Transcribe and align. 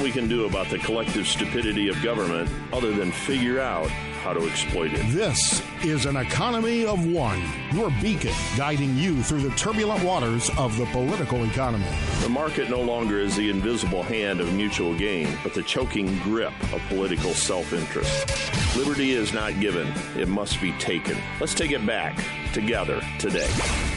nothing 0.00 0.14
we 0.14 0.20
can 0.20 0.28
do 0.28 0.46
about 0.46 0.68
the 0.70 0.78
collective 0.78 1.26
stupidity 1.26 1.88
of 1.88 2.02
government 2.02 2.48
other 2.72 2.92
than 2.92 3.12
figure 3.12 3.60
out 3.60 3.88
how 4.22 4.32
to 4.32 4.46
exploit 4.48 4.92
it. 4.92 5.06
This 5.12 5.62
is 5.82 6.04
an 6.04 6.16
economy 6.16 6.84
of 6.84 7.06
one, 7.06 7.42
your 7.72 7.90
beacon 8.02 8.34
guiding 8.56 8.96
you 8.96 9.22
through 9.22 9.40
the 9.40 9.54
turbulent 9.56 10.02
waters 10.04 10.50
of 10.58 10.76
the 10.76 10.84
political 10.86 11.44
economy. 11.44 11.86
The 12.22 12.28
market 12.28 12.68
no 12.68 12.80
longer 12.80 13.18
is 13.18 13.36
the 13.36 13.48
invisible 13.48 14.02
hand 14.02 14.40
of 14.40 14.52
mutual 14.52 14.94
gain, 14.96 15.36
but 15.42 15.54
the 15.54 15.62
choking 15.62 16.18
grip 16.18 16.52
of 16.72 16.82
political 16.88 17.32
self 17.32 17.72
interest. 17.72 18.76
Liberty 18.76 19.12
is 19.12 19.32
not 19.32 19.58
given, 19.58 19.92
it 20.16 20.28
must 20.28 20.60
be 20.60 20.72
taken. 20.72 21.16
Let's 21.40 21.54
take 21.54 21.72
it 21.72 21.84
back 21.86 22.22
together 22.52 23.00
today. 23.18 23.48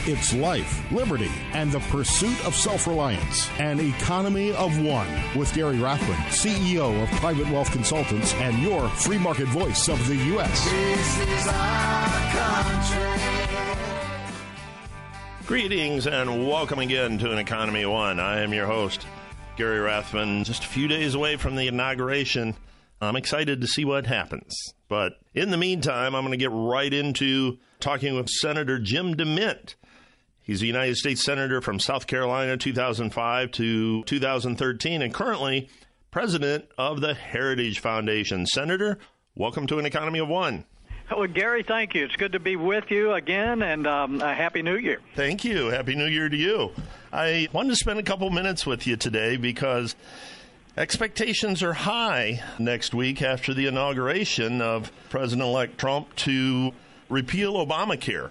It's 0.06 0.34
life, 0.34 0.90
liberty, 0.92 1.30
and 1.52 1.72
the 1.72 1.80
pursuit 1.80 2.44
of 2.44 2.54
self 2.54 2.86
reliance. 2.86 3.48
An 3.58 3.80
economy 3.80 4.52
of 4.52 4.78
one 4.80 5.08
with 5.34 5.52
Gary 5.54 5.78
Rathbun, 5.78 6.16
CEO 6.28 7.02
of 7.02 7.08
Private 7.20 7.48
Wealth 7.50 7.70
Consultants 7.72 8.34
and 8.34 8.58
your 8.62 8.88
free 8.88 9.18
market 9.18 9.48
voice 9.48 9.88
of 9.88 10.06
the 10.08 10.16
U.S. 10.16 11.73
Greetings 15.46 16.06
and 16.06 16.48
welcome 16.48 16.78
again 16.78 17.18
to 17.18 17.30
an 17.30 17.38
Economy 17.38 17.84
One. 17.84 18.18
I 18.18 18.40
am 18.40 18.54
your 18.54 18.66
host, 18.66 19.06
Gary 19.56 19.78
Rathbun. 19.78 20.42
Just 20.42 20.64
a 20.64 20.68
few 20.68 20.88
days 20.88 21.14
away 21.14 21.36
from 21.36 21.54
the 21.54 21.68
inauguration. 21.68 22.56
I'm 23.00 23.14
excited 23.14 23.60
to 23.60 23.66
see 23.66 23.84
what 23.84 24.06
happens. 24.06 24.56
But 24.88 25.12
in 25.34 25.50
the 25.50 25.56
meantime, 25.56 26.14
I'm 26.14 26.22
going 26.22 26.32
to 26.32 26.38
get 26.38 26.50
right 26.50 26.92
into 26.92 27.58
talking 27.78 28.14
with 28.16 28.28
Senator 28.30 28.78
Jim 28.78 29.14
DeMint. 29.14 29.74
He's 30.40 30.62
a 30.62 30.66
United 30.66 30.96
States 30.96 31.22
Senator 31.22 31.60
from 31.60 31.78
South 31.78 32.06
Carolina 32.06 32.56
2005 32.56 33.50
to 33.52 34.02
2013 34.04 35.02
and 35.02 35.12
currently 35.12 35.68
president 36.10 36.66
of 36.78 37.00
the 37.00 37.14
Heritage 37.14 37.80
Foundation. 37.80 38.46
Senator, 38.46 38.98
welcome 39.34 39.66
to 39.66 39.78
an 39.78 39.86
Economy 39.86 40.20
of 40.20 40.28
One. 40.28 40.64
Well, 41.16 41.26
Gary, 41.26 41.62
thank 41.62 41.94
you. 41.94 42.04
It's 42.04 42.16
good 42.16 42.32
to 42.32 42.40
be 42.40 42.56
with 42.56 42.90
you 42.90 43.12
again, 43.12 43.62
and 43.62 43.86
um, 43.86 44.20
a 44.20 44.34
happy 44.34 44.62
New 44.62 44.76
Year. 44.76 45.00
Thank 45.14 45.44
you. 45.44 45.66
Happy 45.66 45.94
New 45.94 46.06
Year 46.06 46.28
to 46.28 46.36
you. 46.36 46.72
I 47.12 47.48
wanted 47.52 47.70
to 47.70 47.76
spend 47.76 47.98
a 47.98 48.02
couple 48.02 48.30
minutes 48.30 48.64
with 48.66 48.86
you 48.86 48.96
today 48.96 49.36
because 49.36 49.94
expectations 50.76 51.62
are 51.62 51.74
high 51.74 52.42
next 52.58 52.94
week 52.94 53.22
after 53.22 53.52
the 53.52 53.66
inauguration 53.66 54.60
of 54.60 54.90
President 55.10 55.46
elect 55.46 55.78
Trump 55.78 56.14
to 56.16 56.72
repeal 57.08 57.54
Obamacare. 57.54 58.30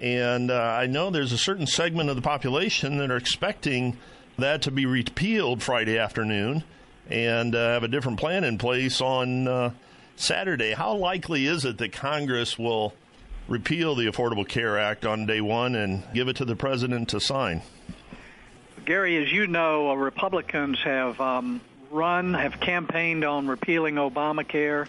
And 0.00 0.50
uh, 0.50 0.54
I 0.54 0.86
know 0.86 1.10
there's 1.10 1.32
a 1.32 1.38
certain 1.38 1.66
segment 1.66 2.08
of 2.08 2.16
the 2.16 2.22
population 2.22 2.98
that 2.98 3.10
are 3.10 3.16
expecting 3.16 3.98
that 4.38 4.62
to 4.62 4.70
be 4.70 4.86
repealed 4.86 5.62
Friday 5.62 5.98
afternoon 5.98 6.64
and 7.10 7.54
uh, 7.54 7.72
have 7.72 7.82
a 7.82 7.88
different 7.88 8.18
plan 8.18 8.44
in 8.44 8.58
place 8.58 9.00
on 9.00 9.46
uh, 9.48 9.70
Saturday. 10.20 10.72
How 10.72 10.94
likely 10.94 11.46
is 11.46 11.64
it 11.64 11.78
that 11.78 11.92
Congress 11.92 12.58
will 12.58 12.94
repeal 13.48 13.94
the 13.94 14.06
Affordable 14.06 14.46
Care 14.46 14.78
Act 14.78 15.06
on 15.06 15.26
day 15.26 15.40
one 15.40 15.74
and 15.74 16.02
give 16.12 16.28
it 16.28 16.36
to 16.36 16.44
the 16.44 16.56
president 16.56 17.10
to 17.10 17.20
sign? 17.20 17.62
Gary, 18.84 19.22
as 19.22 19.32
you 19.32 19.46
know, 19.46 19.90
uh, 19.90 19.94
Republicans 19.94 20.78
have 20.82 21.20
um, 21.20 21.60
run, 21.90 22.34
have 22.34 22.58
campaigned 22.60 23.24
on 23.24 23.46
repealing 23.46 23.96
Obamacare 23.96 24.86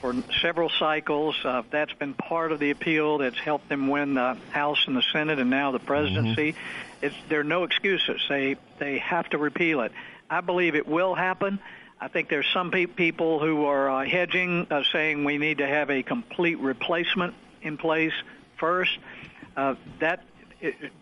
for 0.00 0.14
several 0.40 0.68
cycles. 0.68 1.36
Uh, 1.44 1.62
that's 1.70 1.92
been 1.94 2.14
part 2.14 2.52
of 2.52 2.58
the 2.58 2.70
appeal 2.70 3.18
that's 3.18 3.38
helped 3.38 3.68
them 3.68 3.88
win 3.88 4.14
the 4.14 4.36
House 4.50 4.84
and 4.86 4.96
the 4.96 5.02
Senate 5.12 5.38
and 5.38 5.50
now 5.50 5.70
the 5.70 5.78
presidency. 5.78 6.52
Mm-hmm. 6.52 7.06
It's, 7.06 7.16
there 7.28 7.40
are 7.40 7.44
no 7.44 7.64
excuses. 7.64 8.20
They 8.28 8.56
they 8.78 8.98
have 8.98 9.28
to 9.30 9.38
repeal 9.38 9.80
it. 9.80 9.92
I 10.30 10.40
believe 10.40 10.74
it 10.74 10.86
will 10.86 11.14
happen. 11.14 11.58
I 12.02 12.08
think 12.08 12.28
there's 12.28 12.48
some 12.52 12.72
pe- 12.72 12.86
people 12.86 13.38
who 13.38 13.64
are 13.66 13.88
uh, 13.88 14.04
hedging, 14.04 14.66
uh, 14.72 14.82
saying 14.92 15.22
we 15.22 15.38
need 15.38 15.58
to 15.58 15.68
have 15.68 15.88
a 15.88 16.02
complete 16.02 16.58
replacement 16.58 17.32
in 17.62 17.76
place 17.76 18.12
first. 18.58 18.90
Uh, 19.56 19.76
that 20.00 20.24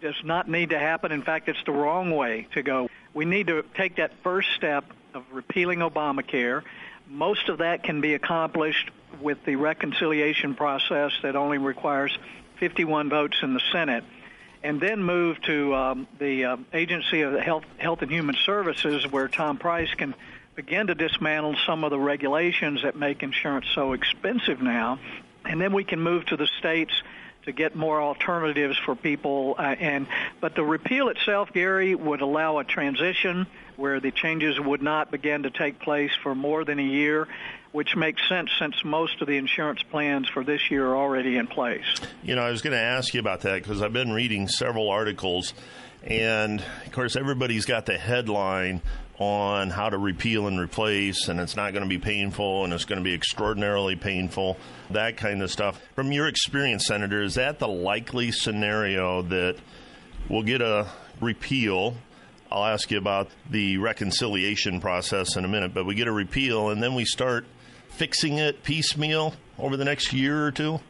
does 0.03 0.23
not 0.23 0.47
need 0.47 0.71
to 0.71 0.79
happen. 0.79 1.11
In 1.11 1.23
fact, 1.23 1.49
it's 1.49 1.65
the 1.65 1.73
wrong 1.73 2.11
way 2.11 2.49
to 2.53 2.63
go. 2.63 2.91
We 3.15 3.25
need 3.25 3.47
to 3.47 3.65
take 3.75 3.97
that 3.97 4.13
first 4.23 4.49
step 4.57 4.85
of 5.15 5.25
repealing 5.33 5.79
Obamacare. 5.79 6.65
Most 7.09 7.49
of 7.49 7.59
that 7.59 7.83
can 7.83 8.03
be 8.03 8.13
accomplished 8.13 8.91
with 9.23 9.43
the 9.47 9.57
reconciliation 9.57 10.55
process 10.55 11.13
that 11.23 11.35
only 11.35 11.57
requires 11.57 12.17
51 12.59 13.09
votes 13.09 13.39
in 13.43 13.55
the 13.55 13.63
Senate 13.73 14.05
and 14.63 14.79
then 14.83 15.03
move 15.03 15.41
to 15.43 15.75
um, 15.75 16.07
the 16.19 16.45
uh, 16.45 16.57
Agency 16.75 17.23
of 17.23 17.33
Health, 17.41 17.65
Health 17.79 18.03
and 18.03 18.11
Human 18.11 18.37
Services, 18.45 19.11
where 19.11 19.29
Tom 19.29 19.57
Price 19.57 19.89
can 19.95 20.15
begin 20.55 20.89
to 20.89 20.95
dismantle 20.95 21.57
some 21.67 21.85
of 21.85 21.91
the 21.91 21.99
regulations 21.99 22.83
that 22.83 22.97
make 22.97 23.23
insurance 23.23 23.67
so 23.75 23.93
expensive 23.93 24.61
now, 24.61 24.99
and 25.45 25.61
then 25.61 25.73
we 25.73 25.85
can 25.85 26.01
move 26.01 26.27
to 26.27 26.37
the 26.37 26.49
states 26.59 26.93
to 27.45 27.53
get 27.53 27.75
more 27.75 28.01
alternatives 28.01 28.77
for 28.85 28.95
people. 28.95 29.55
Uh, 29.59 29.63
and 29.63 30.07
but 30.41 30.55
the 30.55 30.63
repeal 30.63 31.09
itself, 31.09 31.53
Gary, 31.53 31.95
would 31.95 32.21
allow 32.21 32.59
a 32.59 32.65
transition 32.65 33.47
where 33.77 33.99
the 33.99 34.11
changes 34.11 34.61
would 34.61 34.83
not 34.83 35.11
begin 35.11 35.45
to 35.45 35.51
take 35.51 35.81
place 35.81 36.11
for 36.23 36.35
more 36.35 36.65
than 36.65 36.79
a 36.79 36.85
year, 36.85 37.27
which 37.73 37.97
makes 37.97 38.21
sense 38.29 38.51
since 38.59 38.85
most 38.85 39.23
of 39.23 39.27
the 39.27 39.39
insurance 39.39 39.83
plans 39.85 40.29
for 40.29 40.45
this 40.45 40.71
year 40.71 40.87
are 40.89 40.97
already 40.97 41.39
in 41.39 41.47
place. 41.47 41.87
You 42.23 42.35
know, 42.35 42.43
I 42.43 42.51
was 42.51 42.61
going 42.61 42.75
to 42.75 42.83
ask 42.83 43.15
you 43.15 43.21
about 43.21 43.41
that 43.43 43.63
because 43.63 43.81
I've 43.81 43.93
been 43.93 44.13
reading 44.13 44.49
several 44.49 44.91
articles. 44.91 45.55
And 46.03 46.61
of 46.61 46.93
course, 46.93 47.17
everybody's 47.17 47.65
got 47.65 47.87
the 47.87 47.97
headline 47.97 48.83
on 49.21 49.69
how 49.69 49.91
to 49.91 49.99
repeal 49.99 50.49
and 50.49 50.59
replace, 50.59 51.29
and 51.29 51.39
it's 51.39 51.55
not 51.55 51.73
going 51.75 51.83
to 51.83 51.89
be 51.89 51.99
painful, 51.99 52.65
and 52.65 52.73
it's 52.73 52.87
going 52.87 52.99
to 52.99 53.05
be 53.05 53.13
extraordinarily 53.13 53.95
painful, 53.95 54.57
that 54.89 55.19
kind 55.19 55.43
of 55.43 55.51
stuff. 55.51 55.79
From 55.95 56.11
your 56.11 56.27
experience, 56.27 56.87
Senator, 56.87 57.23
is 57.23 57.35
that 57.35 57.59
the 57.59 57.69
likely 57.69 58.33
scenario 58.33 59.21
that 59.23 59.57
we'll 60.31 60.43
get 60.43 60.63
a 60.63 60.89
repeal? 61.21 61.97
I'll 62.51 62.65
ask 62.65 62.91
you 62.91 62.97
about 62.97 63.29
the 63.51 63.77
reconciliation 63.77 64.81
process 64.81 65.37
in 65.37 65.45
a 65.45 65.49
minute, 65.49 65.75
but 65.75 65.85
we 65.85 65.95
get 65.95 66.09
a 66.09 66.13
repeal, 66.13 66.71
and 66.71 66.83
then 66.83 66.95
we 66.95 67.05
start 67.05 67.45
fixing 67.91 68.39
it 68.39 68.63
piecemeal 68.63 69.35
over 69.59 69.77
the 69.77 69.85
next 69.85 70.15
year 70.15 70.47
or 70.47 70.51
two? 70.51 70.81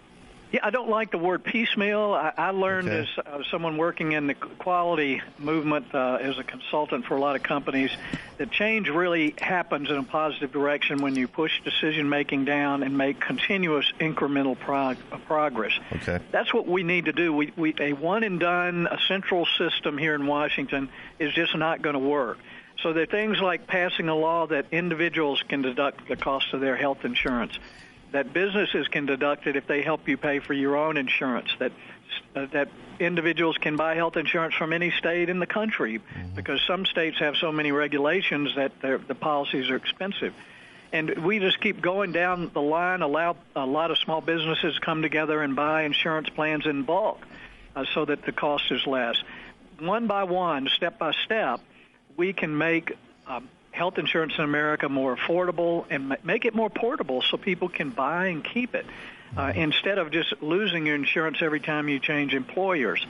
Yeah, 0.52 0.60
I 0.64 0.70
don't 0.70 0.88
like 0.88 1.12
the 1.12 1.18
word 1.18 1.44
piecemeal. 1.44 2.12
I, 2.12 2.32
I 2.36 2.50
learned 2.50 2.88
okay. 2.88 3.00
as 3.00 3.24
uh, 3.24 3.42
someone 3.52 3.76
working 3.76 4.12
in 4.12 4.26
the 4.26 4.34
quality 4.34 5.22
movement 5.38 5.94
uh, 5.94 6.18
as 6.20 6.38
a 6.38 6.42
consultant 6.42 7.04
for 7.06 7.16
a 7.16 7.20
lot 7.20 7.36
of 7.36 7.44
companies 7.44 7.92
that 8.38 8.50
change 8.50 8.88
really 8.88 9.34
happens 9.38 9.90
in 9.90 9.96
a 9.96 10.02
positive 10.02 10.50
direction 10.50 11.02
when 11.02 11.14
you 11.14 11.28
push 11.28 11.52
decision 11.62 12.08
making 12.08 12.46
down 12.46 12.82
and 12.82 12.98
make 12.98 13.20
continuous 13.20 13.92
incremental 14.00 14.58
prog- 14.58 14.98
progress. 15.26 15.72
Okay. 15.92 16.18
That's 16.32 16.52
what 16.52 16.66
we 16.66 16.82
need 16.82 17.04
to 17.04 17.12
do. 17.12 17.32
We, 17.32 17.52
we, 17.56 17.74
a 17.78 17.92
one 17.92 18.24
and 18.24 18.40
done, 18.40 18.88
a 18.90 18.98
central 19.06 19.46
system 19.56 19.98
here 19.98 20.16
in 20.16 20.26
Washington 20.26 20.88
is 21.20 21.32
just 21.32 21.56
not 21.56 21.80
going 21.80 21.94
to 21.94 22.00
work. 22.00 22.38
So 22.82 22.92
there 22.92 23.04
are 23.04 23.06
things 23.06 23.38
like 23.40 23.68
passing 23.68 24.08
a 24.08 24.16
law 24.16 24.46
that 24.48 24.66
individuals 24.72 25.44
can 25.48 25.62
deduct 25.62 26.08
the 26.08 26.16
cost 26.16 26.52
of 26.54 26.60
their 26.60 26.76
health 26.76 27.04
insurance 27.04 27.56
that 28.12 28.32
businesses 28.32 28.88
can 28.88 29.06
deduct 29.06 29.46
it 29.46 29.56
if 29.56 29.66
they 29.66 29.82
help 29.82 30.08
you 30.08 30.16
pay 30.16 30.38
for 30.38 30.52
your 30.52 30.76
own 30.76 30.96
insurance. 30.96 31.48
That 31.58 31.72
uh, 32.34 32.46
that 32.52 32.68
individuals 32.98 33.56
can 33.56 33.76
buy 33.76 33.94
health 33.94 34.16
insurance 34.16 34.54
from 34.54 34.72
any 34.72 34.90
state 34.90 35.28
in 35.28 35.38
the 35.38 35.46
country 35.46 35.98
mm-hmm. 35.98 36.34
because 36.34 36.60
some 36.66 36.84
states 36.86 37.18
have 37.18 37.36
so 37.36 37.50
many 37.50 37.72
regulations 37.72 38.54
that 38.56 38.72
the 38.80 39.14
policies 39.14 39.70
are 39.70 39.76
expensive. 39.76 40.34
And 40.92 41.24
we 41.24 41.38
just 41.38 41.60
keep 41.60 41.80
going 41.80 42.12
down 42.12 42.50
the 42.52 42.60
line, 42.60 43.02
allow 43.02 43.36
a 43.54 43.64
lot 43.64 43.90
of 43.90 43.98
small 43.98 44.20
businesses 44.20 44.78
come 44.80 45.02
together 45.02 45.40
and 45.40 45.54
buy 45.54 45.82
insurance 45.82 46.28
plans 46.28 46.66
in 46.66 46.82
bulk 46.82 47.20
uh, 47.76 47.84
so 47.94 48.04
that 48.04 48.24
the 48.24 48.32
cost 48.32 48.70
is 48.70 48.86
less. 48.86 49.16
One 49.78 50.06
by 50.08 50.24
one, 50.24 50.68
step 50.74 50.98
by 50.98 51.12
step, 51.24 51.60
we 52.16 52.32
can 52.32 52.58
make 52.58 52.96
um, 53.26 53.48
health 53.70 53.98
insurance 53.98 54.34
in 54.36 54.44
America 54.44 54.88
more 54.88 55.16
affordable 55.16 55.84
and 55.90 56.16
make 56.24 56.44
it 56.44 56.54
more 56.54 56.70
portable 56.70 57.22
so 57.22 57.36
people 57.36 57.68
can 57.68 57.90
buy 57.90 58.26
and 58.26 58.44
keep 58.44 58.74
it 58.74 58.86
uh, 59.36 59.46
mm-hmm. 59.46 59.60
instead 59.60 59.98
of 59.98 60.10
just 60.10 60.34
losing 60.42 60.86
your 60.86 60.96
insurance 60.96 61.38
every 61.40 61.60
time 61.60 61.88
you 61.88 61.98
change 61.98 62.34
employers. 62.34 63.06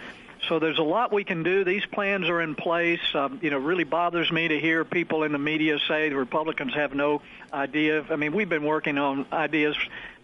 So 0.48 0.58
there's 0.58 0.78
a 0.78 0.82
lot 0.82 1.12
we 1.12 1.24
can 1.24 1.42
do. 1.42 1.64
These 1.64 1.84
plans 1.86 2.28
are 2.28 2.40
in 2.40 2.54
place. 2.54 3.00
Um, 3.14 3.40
you 3.42 3.50
know, 3.50 3.58
really 3.58 3.84
bothers 3.84 4.32
me 4.32 4.48
to 4.48 4.58
hear 4.58 4.84
people 4.84 5.22
in 5.22 5.32
the 5.32 5.38
media 5.38 5.78
say 5.86 6.08
the 6.08 6.16
Republicans 6.16 6.74
have 6.74 6.94
no 6.94 7.20
idea. 7.52 8.04
I 8.08 8.16
mean, 8.16 8.32
we've 8.32 8.48
been 8.48 8.64
working 8.64 8.96
on 8.96 9.26
ideas 9.32 9.76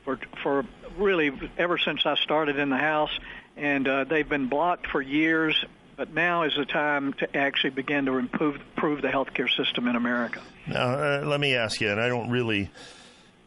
for 0.05 0.19
for 0.43 0.65
really 0.97 1.33
ever 1.59 1.77
since 1.77 2.07
I 2.07 2.15
started 2.17 2.59
in 2.59 2.71
the 2.71 2.79
House, 2.79 3.11
and 3.57 3.87
uh, 3.87 4.05
they've 4.05 4.29
been 4.29 4.49
blocked 4.49 4.87
for 4.87 5.03
years. 5.03 5.63
But 5.97 6.13
now 6.13 6.43
is 6.43 6.55
the 6.57 6.67
time 6.67 7.15
to 7.15 7.37
actually 7.37 7.71
begin 7.71 8.05
to 8.05 8.19
improve, 8.19 8.57
improve 8.57 9.01
the 9.01 9.09
healthcare 9.09 9.49
system 9.49 9.89
in 9.89 9.97
America. 9.97 10.43
Now, 10.67 10.91
uh, 10.91 11.23
let 11.25 11.41
me 11.41 11.55
ask 11.55 11.81
you, 11.81 11.91
and 11.91 11.99
I 11.99 12.09
don't 12.09 12.29
really 12.29 12.71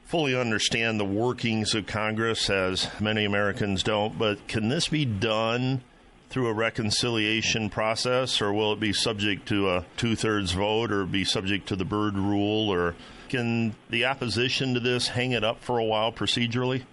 fully 0.05 0.35
understand 0.35 0.99
the 0.99 1.05
workings 1.05 1.75
of 1.75 1.85
Congress, 1.85 2.49
as 2.49 2.89
many 2.99 3.25
Americans 3.25 3.83
don't, 3.83 4.17
but 4.17 4.47
can 4.47 4.67
this 4.69 4.87
be 4.87 5.05
done 5.05 5.83
through 6.31 6.47
a 6.47 6.53
reconciliation 6.53 7.69
process, 7.69 8.41
or 8.41 8.51
will 8.51 8.73
it 8.73 8.79
be 8.79 8.93
subject 8.93 9.47
to 9.49 9.69
a 9.69 9.85
two 9.97 10.15
thirds 10.15 10.51
vote, 10.53 10.91
or 10.91 11.05
be 11.05 11.23
subject 11.23 11.67
to 11.67 11.75
the 11.75 11.85
Byrd 11.85 12.15
rule, 12.17 12.69
or 12.69 12.95
can 13.29 13.75
the 13.91 14.05
opposition 14.05 14.73
to 14.73 14.79
this 14.79 15.09
hang 15.09 15.33
it 15.33 15.43
up 15.43 15.63
for 15.63 15.77
a 15.77 15.83
while 15.83 16.11
procedurally? 16.11 16.83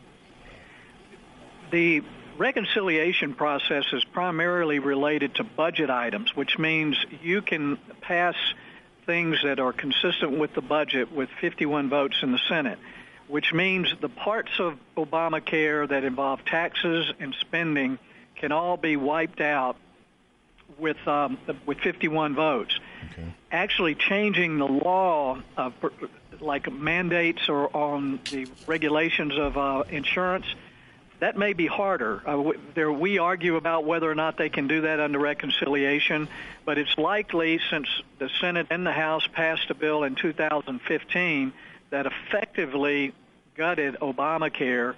The 1.70 2.02
reconciliation 2.36 3.34
process 3.34 3.84
is 3.92 4.04
primarily 4.04 4.78
related 4.78 5.34
to 5.36 5.44
budget 5.44 5.90
items, 5.90 6.34
which 6.36 6.58
means 6.58 6.96
you 7.22 7.42
can 7.42 7.78
pass 8.00 8.36
things 9.06 9.38
that 9.44 9.60
are 9.60 9.72
consistent 9.72 10.38
with 10.38 10.54
the 10.54 10.60
budget 10.60 11.12
with 11.12 11.28
51 11.40 11.88
votes 11.88 12.16
in 12.22 12.32
the 12.32 12.40
Senate, 12.48 12.78
which 13.28 13.52
means 13.52 13.92
the 14.00 14.08
parts 14.08 14.50
of 14.58 14.78
Obamacare 14.96 15.88
that 15.88 16.04
involve 16.04 16.44
taxes 16.44 17.12
and 17.20 17.34
spending 17.40 17.98
can 18.34 18.52
all 18.52 18.76
be 18.76 18.96
wiped 18.96 19.40
out 19.40 19.76
with 20.78 20.96
um, 21.06 21.38
with 21.64 21.78
51 21.78 22.34
votes. 22.34 22.78
Okay. 23.12 23.32
Actually, 23.50 23.94
changing 23.94 24.58
the 24.58 24.66
law, 24.66 25.38
uh, 25.56 25.70
like 26.40 26.70
mandates 26.70 27.48
or 27.48 27.74
on 27.74 28.18
the 28.30 28.46
regulations 28.66 29.38
of 29.38 29.56
uh, 29.56 29.84
insurance, 29.88 30.46
that 31.20 31.36
may 31.36 31.52
be 31.52 31.66
harder. 31.66 32.22
Uh, 32.26 32.52
there, 32.74 32.92
we 32.92 33.18
argue 33.18 33.56
about 33.56 33.84
whether 33.84 34.10
or 34.10 34.14
not 34.14 34.36
they 34.36 34.48
can 34.48 34.68
do 34.68 34.82
that 34.82 35.00
under 35.00 35.18
reconciliation, 35.18 36.28
but 36.64 36.78
it's 36.78 36.96
likely 36.98 37.60
since 37.70 37.88
the 38.18 38.28
Senate 38.40 38.66
and 38.70 38.86
the 38.86 38.92
House 38.92 39.26
passed 39.26 39.70
a 39.70 39.74
bill 39.74 40.04
in 40.04 40.14
2015 40.14 41.52
that 41.90 42.06
effectively 42.06 43.14
gutted 43.54 43.96
Obamacare. 44.00 44.94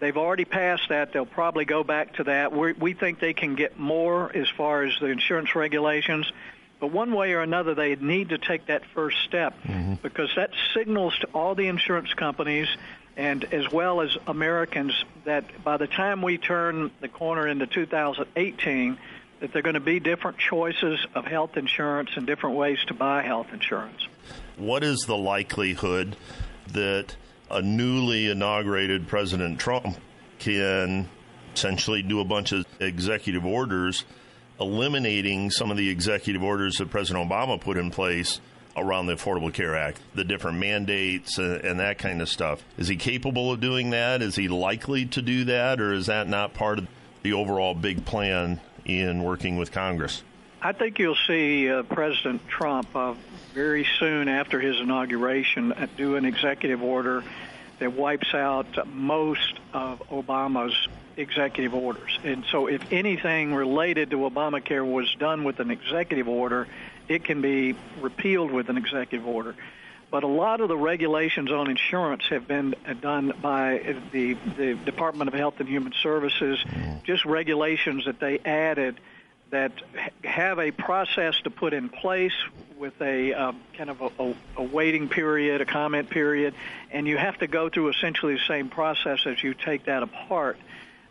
They've 0.00 0.16
already 0.16 0.44
passed 0.44 0.88
that. 0.88 1.12
They'll 1.12 1.26
probably 1.26 1.64
go 1.64 1.84
back 1.84 2.14
to 2.14 2.24
that. 2.24 2.52
we 2.52 2.72
we 2.72 2.94
think 2.94 3.18
they 3.18 3.34
can 3.34 3.56
get 3.56 3.78
more 3.78 4.34
as 4.34 4.48
far 4.48 4.84
as 4.84 4.92
the 5.00 5.06
insurance 5.06 5.54
regulations. 5.54 6.30
But 6.80 6.92
one 6.92 7.12
way 7.12 7.32
or 7.32 7.40
another, 7.40 7.74
they 7.74 7.96
need 7.96 8.28
to 8.28 8.38
take 8.38 8.66
that 8.66 8.84
first 8.94 9.18
step 9.24 9.54
mm-hmm. 9.64 9.94
because 9.94 10.30
that 10.36 10.50
signals 10.74 11.18
to 11.18 11.26
all 11.34 11.56
the 11.56 11.66
insurance 11.66 12.14
companies 12.14 12.68
and 13.18 13.52
as 13.52 13.70
well 13.70 14.00
as 14.00 14.16
Americans 14.28 14.94
that 15.24 15.64
by 15.64 15.76
the 15.76 15.88
time 15.88 16.22
we 16.22 16.38
turn 16.38 16.92
the 17.00 17.08
corner 17.08 17.46
into 17.48 17.66
2018, 17.66 18.96
that 19.40 19.52
there 19.52 19.58
are 19.58 19.62
going 19.62 19.74
to 19.74 19.80
be 19.80 19.98
different 19.98 20.38
choices 20.38 21.04
of 21.14 21.24
health 21.24 21.56
insurance 21.56 22.10
and 22.14 22.26
different 22.26 22.56
ways 22.56 22.78
to 22.86 22.94
buy 22.94 23.22
health 23.22 23.48
insurance. 23.52 24.06
What 24.56 24.84
is 24.84 25.00
the 25.00 25.16
likelihood 25.16 26.16
that 26.72 27.16
a 27.50 27.60
newly 27.60 28.30
inaugurated 28.30 29.08
President 29.08 29.58
Trump 29.58 29.98
can 30.38 31.08
essentially 31.54 32.02
do 32.02 32.20
a 32.20 32.24
bunch 32.24 32.52
of 32.52 32.64
executive 32.78 33.44
orders 33.44 34.04
eliminating 34.60 35.50
some 35.50 35.70
of 35.70 35.76
the 35.76 35.88
executive 35.88 36.42
orders 36.42 36.76
that 36.76 36.90
President 36.90 37.28
Obama 37.28 37.60
put 37.60 37.76
in 37.76 37.90
place 37.90 38.40
around 38.82 39.06
the 39.06 39.14
Affordable 39.14 39.52
Care 39.52 39.76
Act, 39.76 40.00
the 40.14 40.24
different 40.24 40.58
mandates 40.58 41.38
and, 41.38 41.60
and, 41.62 41.80
that 41.80 41.98
kind 41.98 42.22
of 42.22 42.28
stuff. 42.28 42.62
Is 42.76 42.88
he 42.88 42.96
capable 42.96 43.52
of 43.52 43.60
doing 43.60 43.90
that? 43.90 44.22
Is 44.22 44.36
he 44.36 44.48
likely 44.48 45.06
to 45.06 45.22
do 45.22 45.44
that, 45.44 45.80
or 45.80 45.92
is 45.92 46.06
that 46.06 46.28
not 46.28 46.54
part 46.54 46.78
of 46.78 46.88
the 47.22 47.32
overall 47.32 47.74
big 47.74 48.04
plan 48.04 48.60
in 48.84 49.22
working 49.22 49.56
with 49.56 49.72
Congress? 49.72 50.22
I 50.60 50.72
think 50.72 50.98
you'll 50.98 51.16
see 51.26 51.70
uh, 51.70 51.84
President 51.84 52.46
Trump 52.48 52.88
uh, 52.94 53.14
very 53.54 53.86
soon 53.98 54.28
after 54.28 54.60
his 54.60 54.80
inauguration 54.80 55.72
uh, 55.72 55.86
do 55.96 56.16
an 56.16 56.24
executive 56.24 56.82
order 56.82 57.22
that 57.78 57.92
wipes 57.92 58.34
out 58.34 58.88
most 58.88 59.60
of 59.72 60.02
Obama's 60.10 60.88
executive 61.16 61.74
orders. 61.74 62.18
And 62.24 62.44
so, 62.50 62.66
if 62.66 62.92
anything 62.92 63.54
related 63.54 64.10
to 64.10 64.18
Obamacare 64.18 64.84
was 64.84 65.12
done 65.18 65.44
with 65.44 65.60
an 65.60 65.70
executive 65.70 66.28
order, 66.28 66.66
it 67.08 67.24
can 67.24 67.40
be 67.40 67.74
repealed 68.00 68.50
with 68.50 68.68
an 68.68 68.76
executive 68.76 69.26
order. 69.26 69.54
But 70.10 70.22
a 70.24 70.28
lot 70.28 70.60
of 70.60 70.68
the 70.68 70.76
regulations 70.76 71.52
on 71.52 71.68
insurance 71.68 72.24
have 72.30 72.48
been 72.48 72.74
uh, 72.86 72.94
done 72.94 73.34
by 73.42 73.78
uh, 73.78 73.94
the, 74.10 74.34
the 74.56 74.74
Department 74.74 75.28
of 75.28 75.34
Health 75.34 75.60
and 75.60 75.68
Human 75.68 75.92
Services, 76.02 76.58
mm-hmm. 76.60 77.04
just 77.04 77.26
regulations 77.26 78.06
that 78.06 78.18
they 78.18 78.38
added 78.38 78.98
that 79.50 79.72
have 80.24 80.58
a 80.58 80.70
process 80.70 81.34
to 81.42 81.50
put 81.50 81.72
in 81.72 81.88
place 81.88 82.34
with 82.78 83.00
a 83.00 83.32
uh, 83.32 83.52
kind 83.76 83.90
of 83.90 84.00
a, 84.00 84.10
a, 84.18 84.34
a, 84.58 84.62
waiting 84.62 85.08
period, 85.08 85.60
a 85.60 85.64
comment 85.64 86.10
period, 86.10 86.54
and 86.90 87.06
you 87.06 87.16
have 87.16 87.36
to 87.38 87.46
go 87.46 87.68
through 87.68 87.88
essentially 87.88 88.34
the 88.34 88.44
same 88.46 88.68
process 88.68 89.26
as 89.26 89.42
you 89.42 89.54
take 89.54 89.86
that 89.86 90.02
apart. 90.02 90.58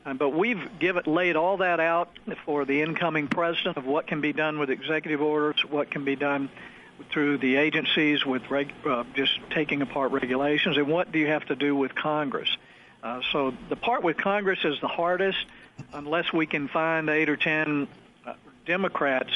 Uh, 0.08 0.14
but 0.14 0.30
we've 0.30 0.70
laid 1.06 1.36
all 1.36 1.58
that 1.58 1.82
out 1.82 2.10
for 2.46 2.64
the 2.64 2.82
incoming 2.82 3.28
president 3.28 3.76
of 3.76 3.86
what 3.86 4.08
can 4.08 4.22
be 4.22 4.32
done 4.32 4.58
with 4.58 4.70
executive 4.70 5.22
orders, 5.22 5.60
what 5.70 5.92
can 5.92 6.06
be 6.06 6.16
done 6.16 6.50
through 7.12 7.38
the 7.38 7.58
agencies 7.58 8.26
with 8.26 8.50
reg, 8.50 8.74
uh, 8.86 9.04
just 9.14 9.38
taking 9.50 9.82
apart 9.82 10.14
regulations, 10.14 10.78
and 10.78 10.88
what 10.88 11.12
do 11.12 11.20
you 11.20 11.28
have 11.28 11.46
to 11.46 11.58
do 11.58 11.76
with 11.76 11.94
Congress. 11.94 12.50
Uh, 13.04 13.20
so 13.34 13.54
the 13.68 13.76
part 13.76 14.02
with 14.02 14.16
Congress 14.16 14.60
is 14.64 14.80
the 14.80 14.88
hardest, 14.88 15.46
unless 15.92 16.32
we 16.32 16.46
can 16.46 16.70
find 16.70 17.10
eight 17.10 17.28
or 17.28 17.36
ten 17.36 17.86
uh, 18.26 18.34
Democrats 18.66 19.32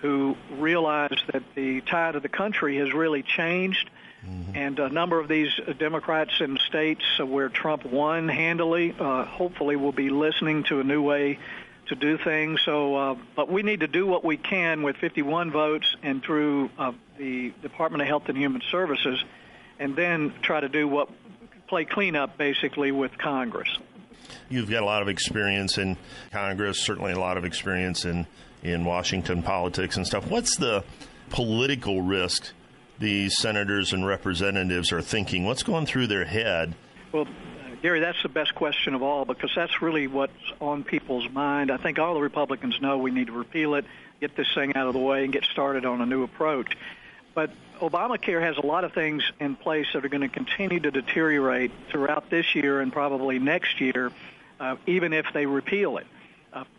who 0.00 0.36
realize 0.50 1.16
that 1.32 1.44
the 1.54 1.80
tide 1.82 2.16
of 2.16 2.22
the 2.22 2.28
country 2.28 2.78
has 2.78 2.92
really 2.92 3.22
changed 3.22 3.88
Mm-hmm. 4.26 4.56
And 4.56 4.78
a 4.78 4.88
number 4.88 5.18
of 5.20 5.28
these 5.28 5.50
Democrats 5.78 6.40
in 6.40 6.58
states 6.66 7.02
where 7.18 7.48
Trump 7.48 7.84
won 7.84 8.28
handily, 8.28 8.94
uh, 8.98 9.24
hopefully, 9.24 9.76
will 9.76 9.92
be 9.92 10.10
listening 10.10 10.64
to 10.64 10.80
a 10.80 10.84
new 10.84 11.02
way 11.02 11.38
to 11.86 11.94
do 11.94 12.18
things. 12.18 12.60
So, 12.64 12.96
uh, 12.96 13.16
but 13.34 13.50
we 13.50 13.62
need 13.62 13.80
to 13.80 13.86
do 13.86 14.06
what 14.06 14.24
we 14.24 14.36
can 14.36 14.82
with 14.82 14.96
51 14.96 15.50
votes 15.50 15.96
and 16.02 16.22
through 16.22 16.70
uh, 16.78 16.92
the 17.16 17.52
Department 17.62 18.02
of 18.02 18.08
Health 18.08 18.28
and 18.28 18.36
Human 18.36 18.62
Services, 18.70 19.22
and 19.78 19.96
then 19.96 20.34
try 20.42 20.60
to 20.60 20.68
do 20.68 20.86
what 20.86 21.08
play 21.68 21.84
cleanup 21.84 22.36
basically 22.38 22.92
with 22.92 23.16
Congress. 23.18 23.68
You've 24.48 24.70
got 24.70 24.82
a 24.82 24.86
lot 24.86 25.02
of 25.02 25.08
experience 25.08 25.78
in 25.78 25.96
Congress, 26.32 26.80
certainly 26.80 27.12
a 27.12 27.18
lot 27.18 27.36
of 27.36 27.44
experience 27.44 28.04
in 28.04 28.26
in 28.62 28.84
Washington 28.84 29.42
politics 29.42 29.96
and 29.96 30.06
stuff. 30.06 30.28
What's 30.28 30.56
the 30.56 30.84
political 31.30 32.02
risk 32.02 32.52
the 32.98 33.28
senators 33.30 33.92
and 33.92 34.06
representatives 34.06 34.92
are 34.92 35.02
thinking? 35.02 35.44
What's 35.44 35.62
going 35.62 35.86
through 35.86 36.08
their 36.08 36.24
head? 36.24 36.74
Well, 37.12 37.26
Gary, 37.82 38.00
that's 38.00 38.22
the 38.22 38.28
best 38.28 38.54
question 38.54 38.94
of 38.94 39.02
all 39.02 39.24
because 39.24 39.52
that's 39.54 39.80
really 39.80 40.06
what's 40.08 40.32
on 40.60 40.82
people's 40.84 41.28
mind. 41.30 41.70
I 41.70 41.76
think 41.76 41.98
all 41.98 42.14
the 42.14 42.20
Republicans 42.20 42.80
know 42.80 42.98
we 42.98 43.10
need 43.10 43.28
to 43.28 43.32
repeal 43.32 43.74
it, 43.74 43.84
get 44.20 44.36
this 44.36 44.48
thing 44.54 44.74
out 44.74 44.88
of 44.88 44.94
the 44.94 45.00
way, 45.00 45.24
and 45.24 45.32
get 45.32 45.44
started 45.44 45.84
on 45.84 46.00
a 46.00 46.06
new 46.06 46.24
approach. 46.24 46.76
But 47.34 47.50
Obamacare 47.80 48.40
has 48.40 48.56
a 48.56 48.66
lot 48.66 48.82
of 48.82 48.92
things 48.92 49.22
in 49.38 49.54
place 49.54 49.86
that 49.92 50.04
are 50.04 50.08
going 50.08 50.22
to 50.22 50.28
continue 50.28 50.80
to 50.80 50.90
deteriorate 50.90 51.70
throughout 51.88 52.30
this 52.30 52.54
year 52.56 52.80
and 52.80 52.92
probably 52.92 53.38
next 53.38 53.80
year, 53.80 54.10
uh, 54.58 54.74
even 54.86 55.12
if 55.12 55.26
they 55.32 55.46
repeal 55.46 55.98
it 55.98 56.06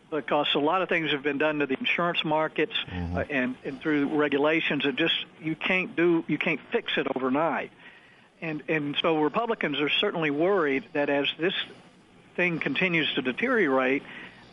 because 0.10 0.48
a 0.56 0.60
lot 0.60 0.82
of 0.82 0.90
things 0.90 1.12
have 1.12 1.24
been 1.24 1.38
done 1.38 1.60
to 1.60 1.66
the 1.66 1.78
insurance 1.80 2.24
markets 2.24 2.74
mm-hmm. 2.88 3.18
uh, 3.18 3.24
and, 3.30 3.56
and 3.64 3.82
through 3.82 4.08
regulations 4.18 4.84
that 4.84 4.96
just 4.96 5.14
you 5.42 5.56
can't 5.56 5.96
do 5.96 6.24
you 6.28 6.38
can't 6.38 6.60
fix 6.72 6.94
it 6.98 7.08
overnight. 7.16 7.72
And 8.42 8.64
and 8.68 8.96
so 9.02 9.22
Republicans 9.22 9.80
are 9.80 9.90
certainly 9.90 10.32
worried 10.32 10.86
that 10.94 11.10
as 11.10 11.28
this 11.38 11.54
thing 12.36 12.60
continues 12.60 13.14
to 13.16 13.22
deteriorate, 13.22 14.04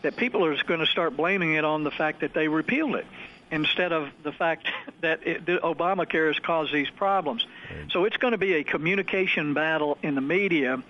that 0.03 0.17
people 0.17 0.45
are 0.45 0.57
going 0.65 0.81
to 0.81 0.87
start 0.87 1.17
blaming 1.17 1.55
it 1.55 1.65
on 1.65 1.85
the 1.85 1.91
fact 1.91 2.21
that 2.21 2.35
they 2.35 2.49
repealed 2.49 2.97
it 2.97 3.07
instead 3.51 3.93
of 3.93 4.09
the 4.23 4.33
fact 4.33 4.67
that 5.01 5.27
it, 5.27 5.47
Obamacare 5.47 6.29
has 6.29 6.39
caused 6.39 6.73
these 6.73 6.91
problems. 6.91 7.47
Right. 7.71 7.91
So 7.93 8.05
it's 8.05 8.17
going 8.17 8.33
to 8.33 8.39
be 8.39 8.55
a 8.55 8.65
communication 8.65 9.55
battle 9.55 9.99
in 10.03 10.15
the 10.15 10.21
media 10.21 10.83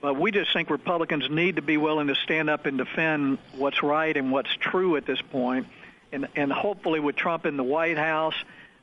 but 0.00 0.18
we 0.18 0.30
just 0.30 0.52
think 0.52 0.70
Republicans 0.70 1.28
need 1.30 1.56
to 1.56 1.62
be 1.62 1.76
willing 1.76 2.08
to 2.08 2.14
stand 2.14 2.50
up 2.50 2.66
and 2.66 2.78
defend 2.78 3.38
what's 3.56 3.82
right 3.82 4.16
and 4.16 4.30
what's 4.30 4.54
true 4.56 4.96
at 4.96 5.06
this 5.06 5.20
point. 5.20 5.66
And, 6.12 6.28
and 6.36 6.52
hopefully, 6.52 7.00
with 7.00 7.16
Trump 7.16 7.46
in 7.46 7.56
the 7.56 7.64
White 7.64 7.98
House 7.98 8.34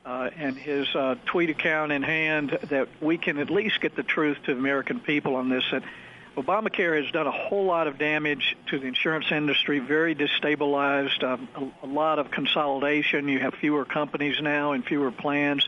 uh, 0.04 0.30
and 0.36 0.56
his 0.56 0.86
uh, 0.94 1.16
tweet 1.26 1.50
account 1.50 1.92
in 1.92 2.02
hand, 2.02 2.58
that 2.70 2.88
we 3.00 3.18
can 3.18 3.38
at 3.38 3.50
least 3.50 3.80
get 3.80 3.96
the 3.96 4.02
truth 4.02 4.38
to 4.44 4.54
the 4.54 4.58
American 4.58 5.00
people 5.00 5.34
on 5.34 5.48
this. 5.48 5.64
That 5.70 5.82
Obamacare 6.36 7.02
has 7.02 7.10
done 7.12 7.26
a 7.26 7.32
whole 7.32 7.64
lot 7.64 7.86
of 7.86 7.98
damage 7.98 8.56
to 8.66 8.78
the 8.78 8.86
insurance 8.86 9.26
industry, 9.30 9.78
very 9.78 10.14
destabilized, 10.14 11.24
um, 11.24 11.48
a, 11.56 11.86
a 11.86 11.88
lot 11.88 12.18
of 12.18 12.30
consolidation. 12.30 13.28
You 13.28 13.40
have 13.40 13.54
fewer 13.54 13.84
companies 13.84 14.40
now 14.40 14.72
and 14.72 14.84
fewer 14.84 15.10
plans, 15.10 15.66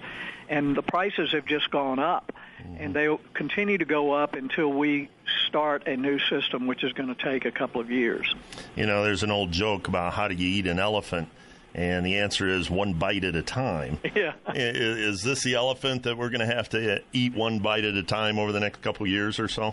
and 0.49 0.77
the 0.77 0.83
prices 0.83 1.33
have 1.33 1.47
just 1.47 1.71
gone 1.71 1.99
up 1.99 2.33
and 2.79 2.95
they'll 2.95 3.21
continue 3.35 3.79
to 3.79 3.85
go 3.85 4.13
up 4.13 4.35
until 4.35 4.69
we 4.69 5.09
start 5.47 5.87
a 5.87 5.97
new 5.97 6.19
system, 6.19 6.67
which 6.67 6.85
is 6.85 6.93
going 6.93 7.15
to 7.15 7.23
take 7.23 7.45
a 7.45 7.51
couple 7.51 7.81
of 7.81 7.91
years. 7.91 8.35
You 8.77 8.87
know, 8.87 9.05
there's 9.05 9.23
an 9.23 9.31
old 9.31 9.53
joke 9.53 9.89
about 9.89 10.13
how 10.13 10.29
do 10.29 10.35
you 10.35 10.49
eat 10.49 10.67
an 10.67 10.79
elephant, 10.79 11.29
and 11.75 12.05
the 12.05 12.19
answer 12.19 12.49
is 12.49 12.71
one 12.71 12.95
bite 12.95 13.25
at 13.25 13.35
a 13.35 13.43
time. 13.43 13.99
Yeah. 14.15 14.33
Is, 14.55 15.23
this 15.23 15.45
the 15.45 15.55
elephant 15.55 16.05
that 16.05 16.17
we're 16.17 16.31
going 16.31 16.47
to 16.47 16.55
have 16.55 16.71
to 16.71 17.03
eat 17.13 17.35
one 17.35 17.61
bite 17.61 17.85
at 17.85 17.95
a 17.95 18.03
time 18.03 18.39
over 18.39 18.53
the 18.53 18.61
next 18.61 18.83
couple 18.83 19.07
of 19.07 19.13
years 19.13 19.39
or 19.39 19.49
so? 19.49 19.73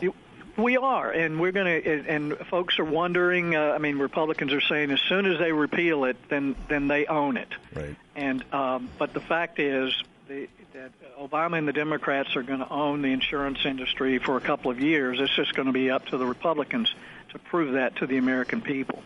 We 0.58 0.78
are, 0.78 1.12
and 1.12 1.40
we're 1.40 1.52
going 1.52 1.82
to. 1.82 2.08
And 2.08 2.38
folks 2.50 2.80
are 2.80 2.86
wondering. 2.86 3.56
Uh, 3.56 3.74
I 3.74 3.78
mean, 3.78 3.98
Republicans 3.98 4.54
are 4.54 4.62
saying 4.62 4.92
as 4.92 5.02
soon 5.02 5.26
as 5.26 5.38
they 5.38 5.52
repeal 5.52 6.06
it, 6.06 6.16
then 6.30 6.56
then 6.70 6.88
they 6.88 7.06
own 7.08 7.36
it. 7.36 7.50
Right. 7.74 7.96
And 8.16 8.44
um, 8.54 8.90
but 8.98 9.14
the 9.14 9.20
fact 9.20 9.60
is 9.60 9.94
the, 10.28 10.48
that 10.74 10.92
Obama 11.20 11.58
and 11.58 11.68
the 11.68 11.74
Democrats 11.74 12.36
are 12.36 12.44
going 12.44 12.60
to 12.60 12.70
own 12.70 13.02
the 13.02 13.10
insurance 13.10 13.60
industry 13.66 14.20
for 14.20 14.38
a 14.38 14.42
couple 14.42 14.72
of 14.72 14.80
years. 14.80 15.20
It's 15.20 15.36
just 15.36 15.54
going 15.56 15.68
to 15.68 15.74
be 15.74 15.90
up 15.90 16.06
to 16.08 16.18
the 16.18 16.26
Republicans 16.26 16.94
to 17.30 17.40
prove 17.40 17.74
that 17.74 17.98
to 17.98 18.08
the 18.08 18.18
American 18.18 18.62
people. 18.62 19.02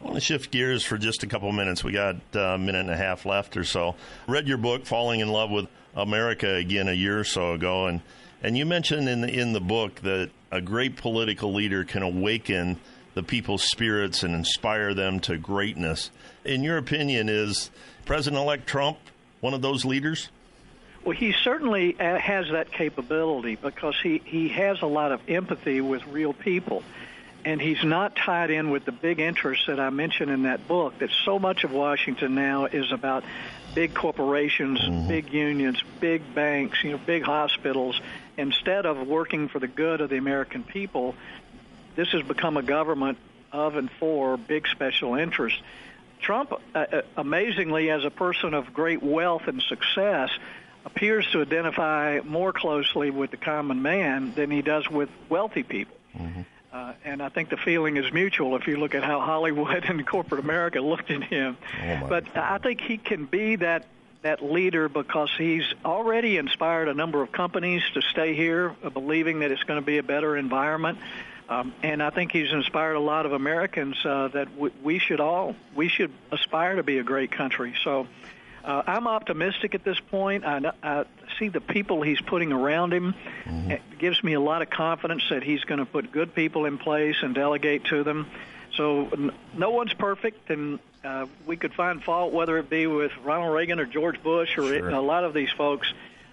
I 0.00 0.04
want 0.04 0.16
to 0.16 0.20
shift 0.20 0.50
gears 0.50 0.84
for 0.84 0.98
just 0.98 1.22
a 1.22 1.26
couple 1.26 1.48
of 1.48 1.54
minutes. 1.54 1.84
We 1.84 1.92
got 1.92 2.16
uh, 2.34 2.40
a 2.40 2.58
minute 2.58 2.80
and 2.80 2.90
a 2.90 2.96
half 2.96 3.24
left 3.24 3.56
or 3.56 3.64
so. 3.64 3.94
Read 4.26 4.48
your 4.48 4.58
book, 4.58 4.84
Falling 4.84 5.20
in 5.20 5.28
Love 5.28 5.50
with 5.50 5.68
America, 5.94 6.54
again 6.54 6.88
a 6.88 6.92
year 6.92 7.20
or 7.20 7.24
so 7.24 7.52
ago, 7.52 7.86
and 7.86 8.00
and 8.42 8.58
you 8.58 8.66
mentioned 8.66 9.08
in 9.08 9.20
the, 9.20 9.28
in 9.28 9.52
the 9.52 9.60
book 9.60 10.00
that 10.00 10.30
a 10.50 10.60
great 10.60 10.96
political 10.96 11.54
leader 11.54 11.84
can 11.84 12.02
awaken 12.02 12.80
the 13.14 13.22
people's 13.22 13.62
spirits 13.62 14.24
and 14.24 14.34
inspire 14.34 14.94
them 14.94 15.20
to 15.20 15.38
greatness. 15.38 16.10
In 16.44 16.64
your 16.64 16.76
opinion, 16.76 17.28
is 17.28 17.70
President-elect 18.04 18.66
Trump 18.66 18.98
one 19.40 19.54
of 19.54 19.62
those 19.62 19.84
leaders? 19.84 20.28
Well, 21.04 21.16
he 21.16 21.32
certainly 21.32 21.98
uh, 21.98 22.18
has 22.18 22.50
that 22.50 22.70
capability 22.70 23.56
because 23.56 23.96
he, 24.00 24.22
he 24.24 24.48
has 24.50 24.82
a 24.82 24.86
lot 24.86 25.12
of 25.12 25.20
empathy 25.28 25.80
with 25.80 26.06
real 26.06 26.32
people 26.32 26.82
and 27.44 27.60
he's 27.60 27.82
not 27.82 28.14
tied 28.14 28.50
in 28.50 28.70
with 28.70 28.84
the 28.84 28.92
big 28.92 29.18
interests 29.18 29.66
that 29.66 29.80
I 29.80 29.90
mentioned 29.90 30.30
in 30.30 30.44
that 30.44 30.68
book. 30.68 30.98
That 30.98 31.10
so 31.24 31.38
much 31.38 31.64
of 31.64 31.72
Washington 31.72 32.34
now 32.34 32.66
is 32.66 32.92
about 32.92 33.24
big 33.74 33.94
corporations, 33.94 34.80
mm-hmm. 34.80 35.08
big 35.08 35.32
unions, 35.32 35.82
big 36.00 36.34
banks, 36.34 36.82
you 36.84 36.92
know, 36.92 37.00
big 37.04 37.22
hospitals. 37.22 38.00
Instead 38.36 38.86
of 38.86 39.06
working 39.06 39.48
for 39.48 39.58
the 39.58 39.66
good 39.66 40.00
of 40.00 40.10
the 40.10 40.16
American 40.16 40.62
people, 40.62 41.14
this 41.96 42.08
has 42.08 42.22
become 42.22 42.56
a 42.56 42.62
government 42.62 43.18
of 43.50 43.76
and 43.76 43.90
for 43.98 44.36
big 44.36 44.66
special 44.68 45.14
interests. 45.14 45.60
Trump, 46.20 46.52
uh, 46.74 46.78
uh 46.78 47.02
amazingly, 47.16 47.90
as 47.90 48.04
a 48.04 48.10
person 48.10 48.54
of 48.54 48.72
great 48.72 49.02
wealth 49.02 49.48
and 49.48 49.60
success, 49.62 50.30
appears 50.84 51.26
to 51.32 51.40
identify 51.40 52.20
more 52.24 52.52
closely 52.52 53.10
with 53.10 53.30
the 53.30 53.36
common 53.36 53.82
man 53.82 54.34
than 54.34 54.50
he 54.50 54.62
does 54.62 54.88
with 54.90 55.08
wealthy 55.28 55.62
people. 55.62 55.96
Mm-hmm. 56.16 56.42
Uh, 56.72 56.94
and 57.04 57.22
I 57.22 57.28
think 57.28 57.50
the 57.50 57.58
feeling 57.58 57.98
is 57.98 58.10
mutual 58.12 58.56
if 58.56 58.66
you 58.66 58.78
look 58.78 58.94
at 58.94 59.04
how 59.04 59.20
Hollywood 59.20 59.84
and 59.88 60.06
corporate 60.06 60.42
America 60.42 60.80
looked 60.80 61.10
at 61.10 61.22
him. 61.22 61.56
Oh 61.82 62.06
but 62.08 62.36
I 62.36 62.58
think 62.58 62.80
he 62.80 62.98
can 62.98 63.26
be 63.26 63.56
that 63.56 63.86
that 64.22 64.42
leader 64.42 64.88
because 64.88 65.30
he's 65.36 65.64
already 65.84 66.36
inspired 66.36 66.88
a 66.88 66.94
number 66.94 67.22
of 67.22 67.32
companies 67.32 67.82
to 67.94 68.00
stay 68.02 68.34
here, 68.34 68.74
uh, 68.84 68.88
believing 68.88 69.40
that 69.40 69.50
it's 69.50 69.64
going 69.64 69.80
to 69.80 69.84
be 69.84 69.98
a 69.98 70.02
better 70.02 70.36
environment. 70.36 70.98
Um, 71.48 71.74
and 71.82 72.02
I 72.02 72.10
think 72.10 72.30
he's 72.30 72.52
inspired 72.52 72.94
a 72.94 73.00
lot 73.00 73.26
of 73.26 73.32
Americans 73.32 73.96
uh, 74.04 74.28
that 74.28 74.54
w- 74.54 74.72
we 74.82 74.98
should 74.98 75.20
all 75.20 75.56
we 75.74 75.88
should 75.88 76.12
aspire 76.30 76.76
to 76.76 76.82
be 76.82 76.98
a 76.98 77.02
great 77.02 77.32
country. 77.32 77.74
So 77.84 78.06
uh, 78.64 78.82
I'm 78.86 79.06
optimistic 79.06 79.74
at 79.74 79.84
this 79.84 79.98
point. 79.98 80.44
I, 80.44 80.72
I 80.82 81.04
see 81.38 81.48
the 81.48 81.60
people 81.60 82.02
he's 82.02 82.20
putting 82.20 82.52
around 82.52 82.92
him. 82.92 83.14
Mm-hmm. 83.44 83.70
It 83.72 83.82
gives 83.98 84.22
me 84.22 84.34
a 84.34 84.40
lot 84.40 84.62
of 84.62 84.70
confidence 84.70 85.22
that 85.30 85.42
he's 85.42 85.64
going 85.64 85.80
to 85.80 85.86
put 85.86 86.12
good 86.12 86.34
people 86.34 86.64
in 86.64 86.78
place 86.78 87.16
and 87.22 87.34
delegate 87.34 87.84
to 87.86 88.04
them. 88.04 88.26
So 88.76 89.08
n- 89.08 89.32
no 89.54 89.70
one's 89.70 89.92
perfect, 89.92 90.50
and 90.50 90.78
uh, 91.04 91.26
we 91.46 91.56
could 91.56 91.74
find 91.74 92.02
fault 92.02 92.32
whether 92.32 92.58
it 92.58 92.70
be 92.70 92.86
with 92.86 93.12
Ronald 93.24 93.52
Reagan 93.54 93.80
or 93.80 93.84
George 93.86 94.22
Bush 94.22 94.56
or 94.56 94.66
sure. 94.66 94.88
a 94.90 95.00
lot 95.00 95.24
of 95.24 95.34
these 95.34 95.50
folks. 95.50 95.92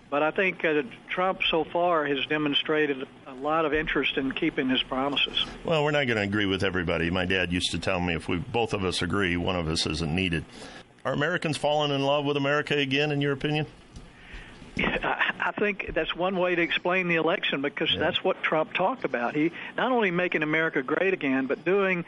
But 0.10 0.24
I 0.24 0.32
think 0.32 0.66
uh, 0.66 0.84
Trump 1.10 1.42
so 1.50 1.64
far 1.64 2.06
has 2.06 2.26
demonstrated 2.26 3.08
a 3.28 3.34
lot 3.34 3.66
of 3.66 3.74
interest 3.74 4.18
in 4.18 4.32
keeping 4.32 4.68
his 4.68 4.82
promises. 4.82 5.46
Well, 5.64 5.84
we're 5.84 5.92
not 5.92 6.08
going 6.08 6.18
to 6.18 6.24
agree 6.24 6.48
with 6.48 6.64
everybody. 6.64 7.12
My 7.12 7.26
dad 7.26 7.52
used 7.52 7.72
to 7.72 7.80
tell 7.80 8.00
me 8.00 8.16
if 8.16 8.28
we 8.28 8.38
both 8.38 8.74
of 8.74 8.84
us 8.84 9.04
agree, 9.04 9.38
one 9.38 9.56
of 9.56 9.68
us 9.68 9.86
isn't 9.86 10.14
needed. 10.14 10.46
Are 11.06 11.14
Americans 11.14 11.58
falling 11.58 11.92
in 11.92 12.02
love 12.02 12.26
with 12.26 12.38
America 12.38 12.76
again, 12.78 13.12
in 13.12 13.22
your 13.22 13.32
opinion? 13.32 13.66
I 14.78 15.52
think 15.58 15.92
that's 15.94 16.16
one 16.16 16.38
way 16.38 16.56
to 16.56 16.62
explain 16.62 17.08
the 17.08 17.16
election 17.16 17.62
because 17.62 17.92
yeah. 17.94 18.00
that's 18.00 18.24
what 18.24 18.42
Trump 18.44 18.74
talked 18.74 19.04
about. 19.04 19.36
He 19.36 19.52
not 19.78 19.92
only 19.92 20.12
making 20.12 20.44
America 20.44 20.82
great 20.82 21.14
again, 21.14 21.48
but 21.48 21.66
doing 21.66 22.06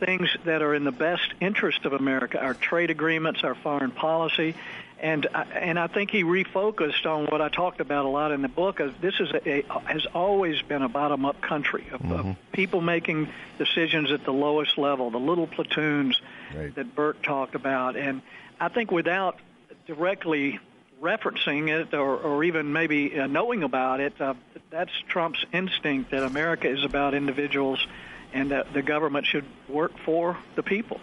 things 0.00 0.28
that 0.44 0.62
are 0.62 0.74
in 0.74 0.84
the 0.84 0.92
best 0.92 1.32
interest 1.40 1.84
of 1.84 1.92
America, 1.92 2.38
our 2.40 2.54
trade 2.54 2.90
agreements, 2.90 3.44
our 3.44 3.54
foreign 3.54 3.90
policy, 3.90 4.54
and 5.00 5.26
and 5.52 5.78
I 5.78 5.86
think 5.86 6.10
he 6.10 6.24
refocused 6.24 7.04
on 7.04 7.26
what 7.26 7.42
I 7.42 7.48
talked 7.48 7.80
about 7.80 8.04
a 8.04 8.08
lot 8.08 8.32
in 8.32 8.42
the 8.42 8.48
book. 8.48 8.80
This 9.00 9.14
is 9.20 9.30
a, 9.32 9.60
a 9.60 9.78
has 9.80 10.06
always 10.14 10.62
been 10.62 10.82
a 10.82 10.88
bottom 10.88 11.24
up 11.24 11.40
country 11.40 11.86
of, 11.92 12.00
mm-hmm. 12.00 12.30
of, 12.30 12.36
people 12.52 12.80
making 12.80 13.28
decisions 13.58 14.12
at 14.12 14.24
the 14.24 14.32
lowest 14.32 14.78
level, 14.78 15.10
the 15.10 15.18
little 15.18 15.46
platoons 15.46 16.20
right. 16.54 16.74
that 16.74 16.94
Burke 16.94 17.22
talked 17.22 17.54
about, 17.54 17.96
and 17.96 18.22
I 18.60 18.68
think 18.68 18.90
without 18.90 19.38
directly 19.86 20.58
referencing 21.00 21.68
it 21.68 21.94
or, 21.94 22.16
or 22.16 22.44
even 22.44 22.72
maybe 22.72 23.18
uh, 23.18 23.26
knowing 23.26 23.62
about 23.62 24.00
it, 24.00 24.18
uh, 24.20 24.34
that's 24.70 24.92
Trump's 25.08 25.44
instinct 25.52 26.10
that 26.10 26.22
America 26.22 26.68
is 26.68 26.82
about 26.84 27.14
individuals 27.14 27.84
and 28.32 28.50
that 28.50 28.72
the 28.72 28.82
government 28.82 29.26
should 29.26 29.44
work 29.68 29.92
for 30.04 30.36
the 30.56 30.62
people. 30.62 31.00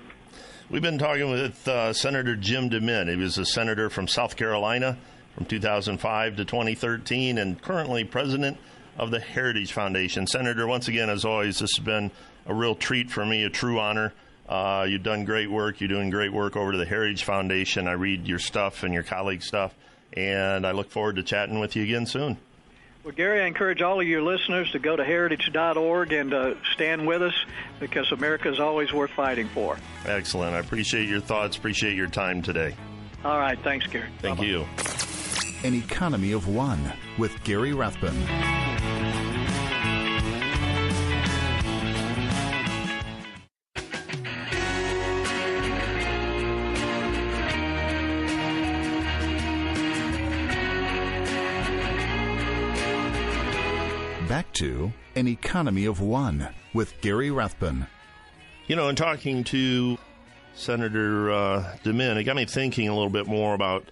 We've 0.70 0.82
been 0.82 0.98
talking 0.98 1.30
with 1.30 1.68
uh, 1.68 1.94
Senator 1.94 2.36
Jim 2.36 2.70
DeMint. 2.70 3.10
He 3.10 3.16
was 3.16 3.38
a 3.38 3.46
senator 3.46 3.90
from 3.90 4.08
South 4.08 4.36
Carolina 4.36 4.98
from 5.36 5.46
2005 5.46 6.38
to 6.38 6.46
2013 6.46 7.38
and 7.38 7.62
currently 7.62 8.04
president 8.04 8.58
of 8.98 9.12
the 9.12 9.20
Heritage 9.20 9.72
Foundation. 9.72 10.28
Senator, 10.28 10.68
once 10.68 10.88
again, 10.88 11.10
as 11.10 11.26
always, 11.26 11.60
this 11.60 11.72
has 11.76 11.86
been 11.86 12.12
a 12.46 12.54
real 12.54 12.76
treat 12.76 13.10
for 13.10 13.26
me, 13.26 13.44
a 13.44 13.50
true 13.50 13.80
honor. 13.80 14.14
Uh, 14.52 14.84
you've 14.84 15.02
done 15.02 15.24
great 15.24 15.50
work. 15.50 15.80
You're 15.80 15.88
doing 15.88 16.10
great 16.10 16.34
work 16.34 16.58
over 16.58 16.74
to 16.74 16.78
the 16.78 16.84
Heritage 16.86 17.24
Foundation. 17.24 17.88
I 17.88 17.94
read 17.94 18.28
your 18.28 18.38
stuff 18.38 18.84
and 18.84 18.94
your 18.94 19.04
colleagues' 19.04 19.46
stuff, 19.48 19.74
and 20.12 20.68
I 20.68 20.72
look 20.72 20.90
forward 20.92 21.16
to 21.16 21.24
chatting 21.24 21.62
with 21.62 21.78
you 21.78 21.84
again 21.84 22.06
soon. 22.06 22.38
Well, 23.06 23.14
Gary, 23.14 23.42
I 23.42 23.46
encourage 23.48 23.82
all 23.82 24.02
of 24.02 24.06
your 24.06 24.22
listeners 24.22 24.70
to 24.74 24.80
go 24.80 24.98
to 24.98 25.06
heritage.org 25.06 26.12
and 26.12 26.34
uh, 26.34 26.56
stand 26.74 27.08
with 27.08 27.22
us 27.22 27.34
because 27.80 28.12
America 28.12 28.52
is 28.52 28.60
always 28.60 28.92
worth 28.92 29.12
fighting 29.12 29.48
for. 29.48 29.78
Excellent. 30.06 30.54
I 30.54 30.60
appreciate 30.60 31.08
your 31.08 31.22
thoughts, 31.22 31.56
appreciate 31.56 31.96
your 31.96 32.08
time 32.08 32.42
today. 32.42 32.76
All 33.24 33.40
right. 33.40 33.58
Thanks, 33.64 33.88
Gary. 33.88 34.10
Thank 34.20 34.40
Bye-bye. 34.40 34.50
you. 34.50 34.66
An 35.64 35.76
Economy 35.76 36.34
of 36.34 36.50
One 36.50 36.92
with 37.18 37.42
Gary 37.46 37.72
Rathbun. 37.72 38.18
To 54.62 54.94
An 55.16 55.28
Economy 55.28 55.86
of 55.86 56.02
One 56.02 56.50
with 56.72 56.94
Gary 57.02 57.32
Rathbun. 57.32 57.88
You 58.68 58.76
know, 58.76 58.90
in 58.90 58.96
talking 58.96 59.44
to 59.46 59.98
Senator 60.54 61.32
uh, 61.32 61.78
DeMint, 61.84 62.18
it 62.18 62.26
got 62.26 62.36
me 62.36 62.46
thinking 62.46 62.88
a 62.88 62.94
little 62.94 63.10
bit 63.10 63.26
more 63.26 63.56
about 63.56 63.90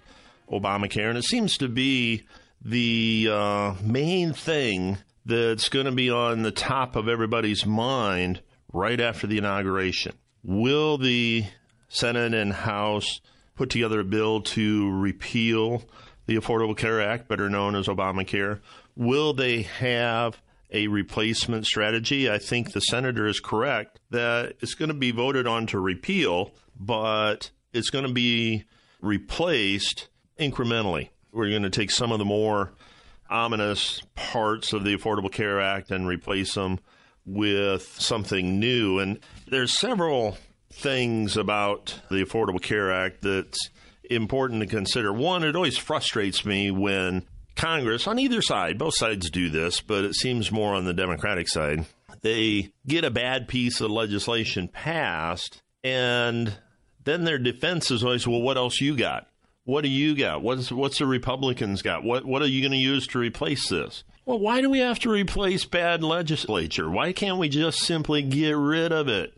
Obamacare, 0.47 1.09
and 1.09 1.17
it 1.17 1.23
seems 1.23 1.57
to 1.57 1.67
be 1.67 2.21
the 2.63 3.29
uh, 3.31 3.73
main 3.81 4.31
thing 4.31 4.99
that's 5.25 5.69
going 5.69 5.87
to 5.87 5.91
be 5.91 6.11
on 6.11 6.43
the 6.43 6.51
top 6.51 6.95
of 6.95 7.09
everybody's 7.09 7.65
mind 7.65 8.39
right 8.71 9.01
after 9.01 9.25
the 9.25 9.39
inauguration. 9.39 10.13
Will 10.43 10.99
the 10.99 11.45
Senate 11.87 12.35
and 12.35 12.53
House 12.53 13.21
put 13.55 13.71
together 13.71 14.01
a 14.01 14.03
bill 14.05 14.41
to 14.41 14.91
repeal 14.91 15.81
the 16.27 16.35
Affordable 16.35 16.77
Care 16.77 17.01
Act, 17.01 17.27
better 17.27 17.49
known 17.49 17.73
as 17.75 17.87
Obamacare? 17.87 18.59
Will 18.95 19.33
they 19.33 19.63
have 19.63 20.39
a 20.71 20.87
replacement 20.87 21.65
strategy? 21.65 22.29
I 22.29 22.37
think 22.37 22.71
the 22.71 22.81
senator 22.81 23.27
is 23.27 23.39
correct 23.39 23.99
that 24.11 24.55
it's 24.59 24.75
going 24.75 24.89
to 24.89 24.95
be 24.95 25.11
voted 25.11 25.47
on 25.47 25.67
to 25.67 25.79
repeal, 25.79 26.51
but 26.79 27.51
it's 27.73 27.89
going 27.89 28.05
to 28.05 28.13
be 28.13 28.65
replaced 29.01 30.07
incrementally. 30.39 31.09
We're 31.31 31.49
going 31.49 31.63
to 31.63 31.69
take 31.69 31.91
some 31.91 32.11
of 32.11 32.19
the 32.19 32.25
more 32.25 32.73
ominous 33.29 34.01
parts 34.15 34.73
of 34.73 34.83
the 34.83 34.95
Affordable 34.97 35.31
Care 35.31 35.61
Act 35.61 35.91
and 35.91 36.07
replace 36.07 36.55
them 36.55 36.79
with 37.25 37.83
something 37.99 38.59
new. 38.59 38.99
And 38.99 39.19
there's 39.47 39.77
several 39.77 40.37
things 40.71 41.37
about 41.37 41.99
the 42.09 42.23
Affordable 42.23 42.61
Care 42.61 42.91
Act 42.91 43.21
that's 43.21 43.69
important 44.09 44.61
to 44.61 44.67
consider. 44.67 45.13
One, 45.13 45.43
it 45.43 45.55
always 45.55 45.77
frustrates 45.77 46.43
me 46.43 46.71
when 46.71 47.27
Congress, 47.59 48.07
on 48.07 48.17
either 48.19 48.41
side, 48.41 48.77
both 48.77 48.95
sides 48.95 49.29
do 49.29 49.49
this, 49.49 49.81
but 49.81 50.05
it 50.05 50.15
seems 50.15 50.49
more 50.49 50.73
on 50.73 50.85
the 50.85 50.93
Democratic 50.93 51.49
side, 51.49 51.85
they 52.21 52.71
get 52.87 53.03
a 53.03 53.11
bad 53.11 53.49
piece 53.49 53.81
of 53.81 53.91
legislation 53.91 54.69
passed, 54.69 55.61
and 55.83 56.57
then 57.03 57.25
their 57.25 57.37
defense 57.37 57.91
is 57.91 58.01
always, 58.01 58.25
well, 58.25 58.41
what 58.41 58.55
else 58.55 58.79
you 58.79 58.95
got? 58.95 59.27
What 59.65 59.81
do 59.81 59.89
you 59.89 60.15
got? 60.15 60.41
What's 60.41 60.71
what's 60.71 60.99
the 60.99 61.05
Republicans 61.05 61.81
got? 61.81 62.03
What 62.03 62.25
what 62.25 62.41
are 62.41 62.47
you 62.47 62.61
going 62.61 62.71
to 62.71 62.77
use 62.77 63.05
to 63.07 63.19
replace 63.19 63.69
this? 63.69 64.03
Well, 64.25 64.39
why 64.39 64.61
do 64.61 64.69
we 64.69 64.79
have 64.79 64.99
to 64.99 65.11
replace 65.11 65.65
bad 65.65 66.01
legislature? 66.01 66.89
Why 66.89 67.11
can't 67.11 67.37
we 67.37 67.49
just 67.49 67.79
simply 67.79 68.21
get 68.21 68.55
rid 68.55 68.91
of 68.91 69.07
it? 69.09 69.33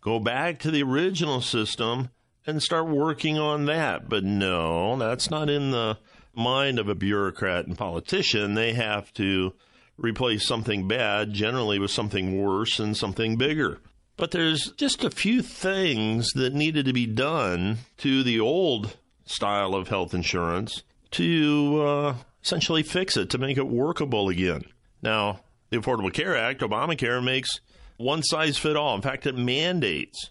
Go 0.00 0.18
back 0.18 0.58
to 0.60 0.70
the 0.70 0.82
original 0.82 1.40
system 1.40 2.10
and 2.46 2.62
start 2.62 2.88
working 2.88 3.38
on 3.38 3.66
that. 3.66 4.08
But 4.08 4.24
no, 4.24 4.96
that's 4.96 5.30
not 5.30 5.48
in 5.48 5.70
the 5.70 5.98
mind 6.36 6.78
of 6.78 6.88
a 6.88 6.94
bureaucrat 6.94 7.66
and 7.66 7.76
politician. 7.76 8.54
They 8.54 8.72
have 8.74 9.12
to 9.14 9.54
replace 9.96 10.46
something 10.46 10.88
bad 10.88 11.32
generally 11.32 11.78
with 11.78 11.90
something 11.90 12.42
worse 12.42 12.78
and 12.78 12.96
something 12.96 13.36
bigger. 13.36 13.80
But 14.16 14.30
there's 14.30 14.70
just 14.72 15.02
a 15.02 15.10
few 15.10 15.42
things 15.42 16.30
that 16.34 16.54
needed 16.54 16.86
to 16.86 16.92
be 16.92 17.06
done 17.06 17.78
to 17.98 18.22
the 18.22 18.40
old 18.40 18.96
style 19.26 19.74
of 19.74 19.88
health 19.88 20.14
insurance 20.14 20.82
to 21.12 21.82
uh, 21.82 22.14
essentially 22.42 22.82
fix 22.82 23.16
it, 23.16 23.30
to 23.30 23.38
make 23.38 23.56
it 23.56 23.66
workable 23.66 24.28
again. 24.28 24.62
Now, 25.02 25.40
the 25.70 25.78
Affordable 25.78 26.12
Care 26.12 26.36
Act, 26.36 26.60
Obamacare, 26.60 27.22
makes 27.22 27.60
one 27.96 28.22
size 28.22 28.58
fit 28.58 28.76
all. 28.76 28.94
In 28.94 29.02
fact, 29.02 29.26
it 29.26 29.36
mandates. 29.36 30.30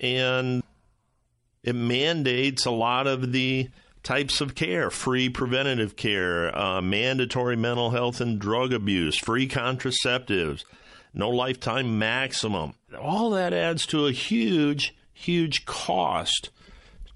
And 0.00 0.62
it 1.62 1.74
mandates 1.74 2.66
a 2.66 2.70
lot 2.70 3.06
of 3.06 3.32
the 3.32 3.68
types 4.08 4.40
of 4.40 4.54
care 4.54 4.88
free 4.88 5.28
preventative 5.28 5.94
care, 5.94 6.56
uh, 6.58 6.80
mandatory 6.80 7.56
mental 7.56 7.90
health 7.90 8.22
and 8.22 8.38
drug 8.38 8.72
abuse, 8.72 9.18
free 9.18 9.46
contraceptives, 9.46 10.64
no 11.12 11.28
lifetime 11.28 11.98
maximum. 11.98 12.72
All 12.98 13.28
that 13.30 13.52
adds 13.52 13.84
to 13.88 14.06
a 14.06 14.12
huge, 14.12 14.96
huge 15.12 15.66
cost 15.66 16.48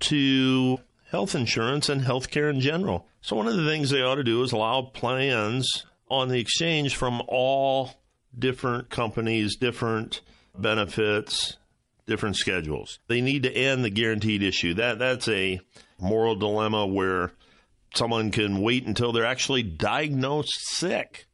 to 0.00 0.80
health 1.11 1.34
insurance 1.34 1.88
and 1.88 2.02
health 2.02 2.30
care 2.30 2.50
in 2.50 2.61
general. 2.61 3.08
So, 3.22 3.37
one 3.37 3.49
of 3.49 3.56
the 3.56 3.64
things 3.64 3.88
they 3.88 4.02
ought 4.02 4.16
to 4.16 4.25
do 4.25 4.42
is 4.42 4.52
allow 4.52 4.82
plans 4.82 5.87
on 6.11 6.28
the 6.28 6.40
exchange 6.40 6.94
from 6.94 7.22
all 7.26 8.02
different 8.38 8.90
companies, 8.90 9.56
different 9.56 10.20
benefits, 10.58 11.56
different 12.12 12.37
schedules. 12.37 12.99
They 13.09 13.23
need 13.23 13.45
to 13.45 13.50
end 13.50 13.83
the 13.83 13.88
guaranteed 13.88 14.42
issue. 14.42 14.75
That 14.75 14.99
that's 14.99 15.28
a 15.28 15.62
moral 15.99 16.37
dilemma 16.37 16.87
where 16.87 17.33
someone 17.95 18.31
can 18.31 18.61
wait 18.61 18.87
until 18.87 19.12
they're 19.12 19.25
actually 19.25 19.62
diagnosed 19.62 20.52
sick 20.76 21.26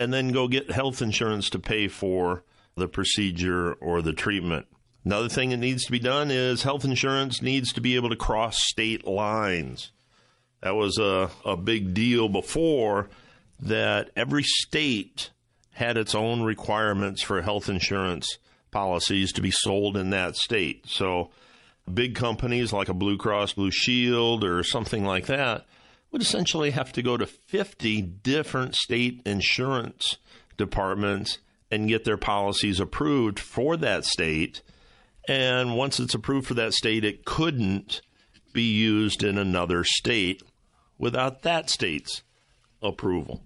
and 0.00 0.10
then 0.10 0.32
go 0.32 0.48
get 0.48 0.70
health 0.70 1.02
insurance 1.02 1.50
to 1.50 1.58
pay 1.58 1.88
for 1.88 2.42
the 2.74 2.88
procedure 2.88 3.74
or 3.74 4.00
the 4.00 4.14
treatment. 4.14 4.66
Another 5.04 5.28
thing 5.28 5.50
that 5.50 5.58
needs 5.58 5.84
to 5.84 5.92
be 5.92 5.98
done 5.98 6.30
is 6.30 6.62
health 6.62 6.86
insurance 6.86 7.42
needs 7.42 7.70
to 7.74 7.82
be 7.82 7.94
able 7.94 8.08
to 8.08 8.16
cross 8.16 8.56
state 8.58 9.06
lines. 9.06 9.92
That 10.62 10.74
was 10.74 10.96
a, 10.96 11.30
a 11.44 11.56
big 11.56 11.92
deal 11.92 12.30
before 12.30 13.10
that 13.60 14.08
every 14.16 14.42
state 14.42 15.30
had 15.72 15.98
its 15.98 16.14
own 16.14 16.44
requirements 16.44 17.22
for 17.22 17.42
health 17.42 17.68
insurance 17.68 18.38
policies 18.70 19.32
to 19.32 19.40
be 19.40 19.50
sold 19.50 19.96
in 19.96 20.10
that 20.10 20.36
state. 20.36 20.86
So 20.86 21.30
big 21.92 22.14
companies 22.14 22.72
like 22.72 22.88
a 22.88 22.94
Blue 22.94 23.16
Cross 23.16 23.54
Blue 23.54 23.70
Shield 23.70 24.44
or 24.44 24.62
something 24.62 25.04
like 25.04 25.26
that 25.26 25.66
would 26.10 26.22
essentially 26.22 26.70
have 26.70 26.92
to 26.92 27.02
go 27.02 27.16
to 27.16 27.26
50 27.26 28.02
different 28.02 28.74
state 28.74 29.20
insurance 29.24 30.16
departments 30.56 31.38
and 31.70 31.88
get 31.88 32.04
their 32.04 32.16
policies 32.16 32.80
approved 32.80 33.38
for 33.38 33.76
that 33.76 34.04
state. 34.04 34.62
And 35.28 35.76
once 35.76 36.00
it's 36.00 36.14
approved 36.14 36.46
for 36.46 36.54
that 36.54 36.72
state, 36.72 37.04
it 37.04 37.24
couldn't 37.24 38.00
be 38.52 38.62
used 38.62 39.22
in 39.22 39.36
another 39.36 39.84
state 39.84 40.42
without 40.98 41.42
that 41.42 41.68
state's 41.68 42.22
approval. 42.82 43.42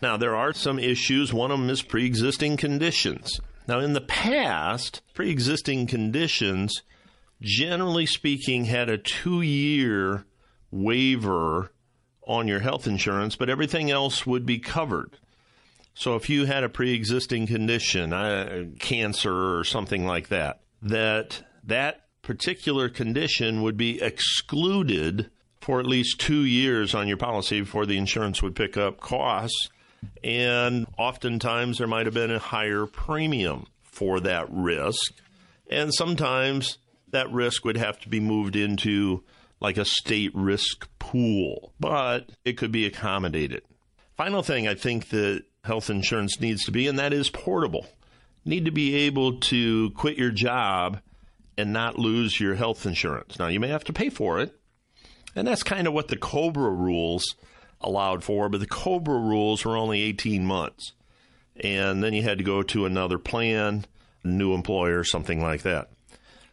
Now, 0.00 0.16
there 0.16 0.36
are 0.36 0.52
some 0.52 0.78
issues. 0.78 1.32
One 1.32 1.50
of 1.50 1.58
them 1.58 1.70
is 1.70 1.82
pre 1.82 2.06
existing 2.06 2.56
conditions. 2.56 3.40
Now, 3.68 3.80
in 3.80 3.92
the 3.92 4.00
past, 4.00 5.02
pre 5.12 5.30
existing 5.30 5.86
conditions, 5.86 6.82
generally 7.42 8.06
speaking, 8.06 8.64
had 8.64 8.88
a 8.88 8.96
two 8.96 9.42
year 9.42 10.24
waiver 10.70 11.70
on 12.26 12.48
your 12.48 12.60
health 12.60 12.86
insurance, 12.86 13.36
but 13.36 13.50
everything 13.50 13.90
else 13.90 14.26
would 14.26 14.46
be 14.46 14.58
covered. 14.58 15.18
So 15.92 16.16
if 16.16 16.30
you 16.30 16.46
had 16.46 16.64
a 16.64 16.70
pre 16.70 16.94
existing 16.94 17.46
condition, 17.46 18.14
uh, 18.14 18.64
cancer 18.78 19.58
or 19.58 19.64
something 19.64 20.06
like 20.06 20.28
that, 20.28 20.60
that 20.80 21.42
that 21.62 22.06
particular 22.22 22.88
condition 22.88 23.60
would 23.60 23.76
be 23.76 24.00
excluded 24.00 25.30
for 25.60 25.78
at 25.78 25.86
least 25.86 26.20
two 26.20 26.44
years 26.44 26.94
on 26.94 27.06
your 27.06 27.16
policy 27.18 27.60
before 27.60 27.84
the 27.84 27.98
insurance 27.98 28.42
would 28.42 28.56
pick 28.56 28.78
up 28.78 29.00
costs 29.00 29.68
and 30.22 30.86
oftentimes 30.96 31.78
there 31.78 31.86
might 31.86 32.06
have 32.06 32.14
been 32.14 32.30
a 32.30 32.38
higher 32.38 32.86
premium 32.86 33.66
for 33.82 34.20
that 34.20 34.46
risk. 34.50 35.14
And 35.70 35.92
sometimes 35.92 36.78
that 37.10 37.30
risk 37.30 37.64
would 37.64 37.76
have 37.76 38.00
to 38.00 38.08
be 38.08 38.20
moved 38.20 38.56
into 38.56 39.24
like 39.60 39.76
a 39.76 39.84
state 39.84 40.34
risk 40.34 40.88
pool, 40.98 41.72
but 41.80 42.30
it 42.44 42.56
could 42.56 42.72
be 42.72 42.86
accommodated. 42.86 43.62
Final 44.16 44.42
thing 44.42 44.68
I 44.68 44.74
think 44.74 45.08
that 45.10 45.44
health 45.64 45.90
insurance 45.90 46.40
needs 46.40 46.64
to 46.64 46.70
be, 46.70 46.86
and 46.86 46.98
that 46.98 47.12
is 47.12 47.30
portable. 47.30 47.86
Need 48.44 48.64
to 48.64 48.70
be 48.70 48.94
able 48.94 49.40
to 49.40 49.90
quit 49.90 50.16
your 50.16 50.30
job 50.30 51.00
and 51.56 51.72
not 51.72 51.98
lose 51.98 52.38
your 52.38 52.54
health 52.54 52.86
insurance. 52.86 53.38
Now, 53.38 53.48
you 53.48 53.60
may 53.60 53.68
have 53.68 53.84
to 53.84 53.92
pay 53.92 54.10
for 54.10 54.40
it, 54.40 54.54
and 55.34 55.46
that's 55.46 55.62
kind 55.62 55.86
of 55.86 55.92
what 55.92 56.08
the 56.08 56.16
COBRA 56.16 56.70
rules 56.70 57.34
allowed 57.80 58.24
for, 58.24 58.48
but 58.48 58.60
the 58.60 58.66
COBRA 58.66 59.18
rules 59.18 59.64
were 59.64 59.76
only 59.76 60.02
18 60.02 60.44
months. 60.44 60.92
And 61.56 62.02
then 62.02 62.14
you 62.14 62.22
had 62.22 62.38
to 62.38 62.44
go 62.44 62.62
to 62.62 62.86
another 62.86 63.18
plan, 63.18 63.84
new 64.24 64.54
employer, 64.54 65.04
something 65.04 65.42
like 65.42 65.62
that. 65.62 65.90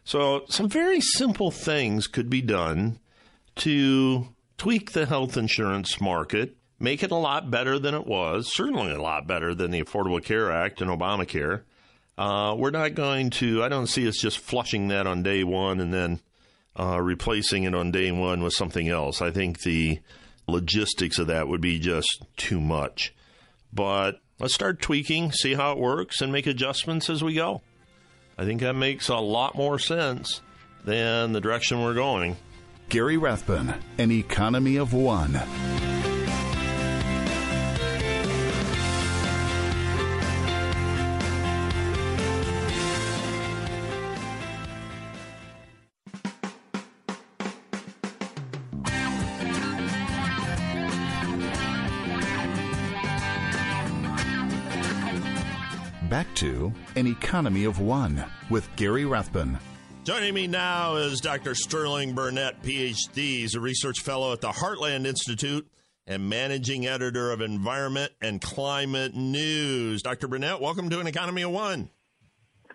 So, 0.04 0.44
some 0.48 0.68
very 0.68 1.00
simple 1.00 1.50
things 1.50 2.06
could 2.06 2.30
be 2.30 2.40
done 2.40 3.00
to 3.56 4.28
tweak 4.56 4.92
the 4.92 5.06
health 5.06 5.36
insurance 5.36 6.00
market, 6.00 6.56
make 6.78 7.02
it 7.02 7.10
a 7.10 7.16
lot 7.16 7.50
better 7.50 7.78
than 7.78 7.94
it 7.94 8.06
was, 8.06 8.52
certainly 8.54 8.92
a 8.92 9.02
lot 9.02 9.26
better 9.26 9.54
than 9.54 9.70
the 9.70 9.82
Affordable 9.82 10.22
Care 10.22 10.52
Act 10.52 10.80
and 10.80 10.90
Obamacare. 10.90 11.62
Uh, 12.16 12.54
we're 12.56 12.70
not 12.70 12.94
going 12.94 13.30
to, 13.30 13.62
I 13.62 13.68
don't 13.68 13.88
see 13.88 14.08
us 14.08 14.16
just 14.16 14.38
flushing 14.38 14.88
that 14.88 15.06
on 15.06 15.22
day 15.22 15.44
one 15.44 15.80
and 15.80 15.92
then 15.92 16.20
uh, 16.78 17.00
replacing 17.00 17.64
it 17.64 17.74
on 17.74 17.90
day 17.90 18.10
one 18.12 18.42
with 18.42 18.54
something 18.54 18.88
else. 18.88 19.20
I 19.20 19.30
think 19.30 19.60
the 19.60 19.98
logistics 20.46 21.18
of 21.18 21.26
that 21.28 21.48
would 21.48 21.60
be 21.60 21.78
just 21.78 22.24
too 22.36 22.60
much. 22.60 23.14
But 23.72 24.20
let's 24.38 24.54
start 24.54 24.80
tweaking, 24.80 25.32
see 25.32 25.54
how 25.54 25.72
it 25.72 25.78
works, 25.78 26.20
and 26.20 26.32
make 26.32 26.46
adjustments 26.46 27.10
as 27.10 27.22
we 27.22 27.34
go. 27.34 27.62
I 28.38 28.44
think 28.44 28.60
that 28.60 28.74
makes 28.74 29.08
a 29.08 29.16
lot 29.16 29.54
more 29.54 29.78
sense 29.78 30.40
than 30.84 31.32
the 31.32 31.40
direction 31.40 31.82
we're 31.82 31.94
going. 31.94 32.36
Gary 32.88 33.16
Rathbun, 33.16 33.74
An 33.98 34.12
Economy 34.12 34.76
of 34.76 34.92
One. 34.92 35.40
An 56.94 57.06
Economy 57.06 57.64
of 57.64 57.80
One 57.80 58.24
with 58.50 58.68
Gary 58.76 59.04
Rathbun. 59.04 59.58
Joining 60.04 60.34
me 60.34 60.46
now 60.46 60.96
is 60.96 61.20
Dr. 61.20 61.54
Sterling 61.54 62.14
Burnett, 62.14 62.62
PhD. 62.62 63.14
He's 63.14 63.54
a 63.54 63.60
research 63.60 64.00
fellow 64.00 64.32
at 64.32 64.40
the 64.40 64.50
Heartland 64.50 65.06
Institute 65.06 65.68
and 66.06 66.28
managing 66.28 66.86
editor 66.86 67.32
of 67.32 67.40
Environment 67.40 68.12
and 68.22 68.40
Climate 68.40 69.14
News. 69.14 70.02
Dr. 70.02 70.28
Burnett, 70.28 70.60
welcome 70.60 70.88
to 70.90 71.00
An 71.00 71.06
Economy 71.06 71.42
of 71.42 71.50
One. 71.50 71.90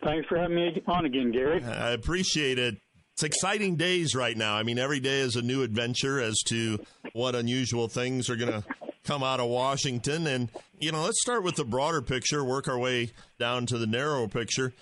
Thanks 0.03 0.27
for 0.27 0.37
having 0.37 0.55
me 0.55 0.81
on 0.87 1.05
again, 1.05 1.31
Gary. 1.31 1.63
I 1.63 1.91
appreciate 1.91 2.59
it. 2.59 2.75
It's 3.13 3.23
exciting 3.23 3.75
days 3.75 4.15
right 4.15 4.35
now. 4.35 4.55
I 4.55 4.63
mean, 4.63 4.79
every 4.79 4.99
day 4.99 5.19
is 5.19 5.35
a 5.35 5.41
new 5.41 5.63
adventure 5.63 6.19
as 6.19 6.39
to 6.47 6.79
what 7.13 7.35
unusual 7.35 7.87
things 7.87 8.29
are 8.29 8.35
going 8.35 8.51
to 8.51 8.63
come 9.03 9.23
out 9.23 9.39
of 9.39 9.49
Washington. 9.49 10.27
And, 10.27 10.49
you 10.79 10.91
know, 10.91 11.03
let's 11.03 11.21
start 11.21 11.43
with 11.43 11.55
the 11.55 11.65
broader 11.65 12.01
picture, 12.01 12.43
work 12.43 12.67
our 12.67 12.77
way 12.77 13.11
down 13.39 13.65
to 13.67 13.77
the 13.77 13.87
narrow 13.87 14.27
picture. 14.27 14.73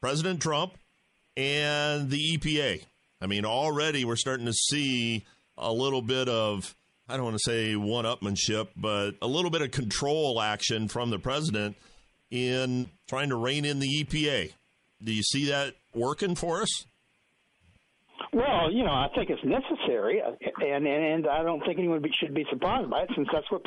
President 0.00 0.40
Trump 0.40 0.76
and 1.36 2.10
the 2.10 2.36
EPA. 2.36 2.84
I 3.20 3.26
mean, 3.26 3.44
already 3.44 4.04
we're 4.04 4.16
starting 4.16 4.46
to 4.46 4.52
see 4.52 5.24
a 5.56 5.72
little 5.72 6.02
bit 6.02 6.28
of, 6.28 6.74
I 7.08 7.16
don't 7.16 7.24
want 7.24 7.38
to 7.38 7.50
say 7.50 7.76
one 7.76 8.04
upmanship, 8.04 8.68
but 8.76 9.12
a 9.22 9.26
little 9.26 9.50
bit 9.50 9.62
of 9.62 9.70
control 9.70 10.40
action 10.40 10.88
from 10.88 11.10
the 11.10 11.18
president 11.18 11.76
in 12.30 12.90
trying 13.08 13.28
to 13.28 13.36
rein 13.36 13.64
in 13.64 13.78
the 13.78 14.04
EPA. 14.04 14.52
Do 15.02 15.12
you 15.12 15.22
see 15.22 15.46
that 15.46 15.74
working 15.94 16.34
for 16.34 16.62
us? 16.62 16.86
Well, 18.32 18.72
you 18.72 18.82
know, 18.82 18.92
I 18.92 19.08
think 19.14 19.28
it's 19.28 19.44
necessary, 19.44 20.22
uh, 20.22 20.32
and 20.64 20.86
and 20.86 21.26
I 21.26 21.42
don't 21.42 21.60
think 21.66 21.78
anyone 21.78 22.02
should 22.18 22.34
be 22.34 22.46
surprised 22.50 22.88
by 22.88 23.02
it, 23.02 23.10
since 23.14 23.28
that's 23.30 23.50
what 23.50 23.62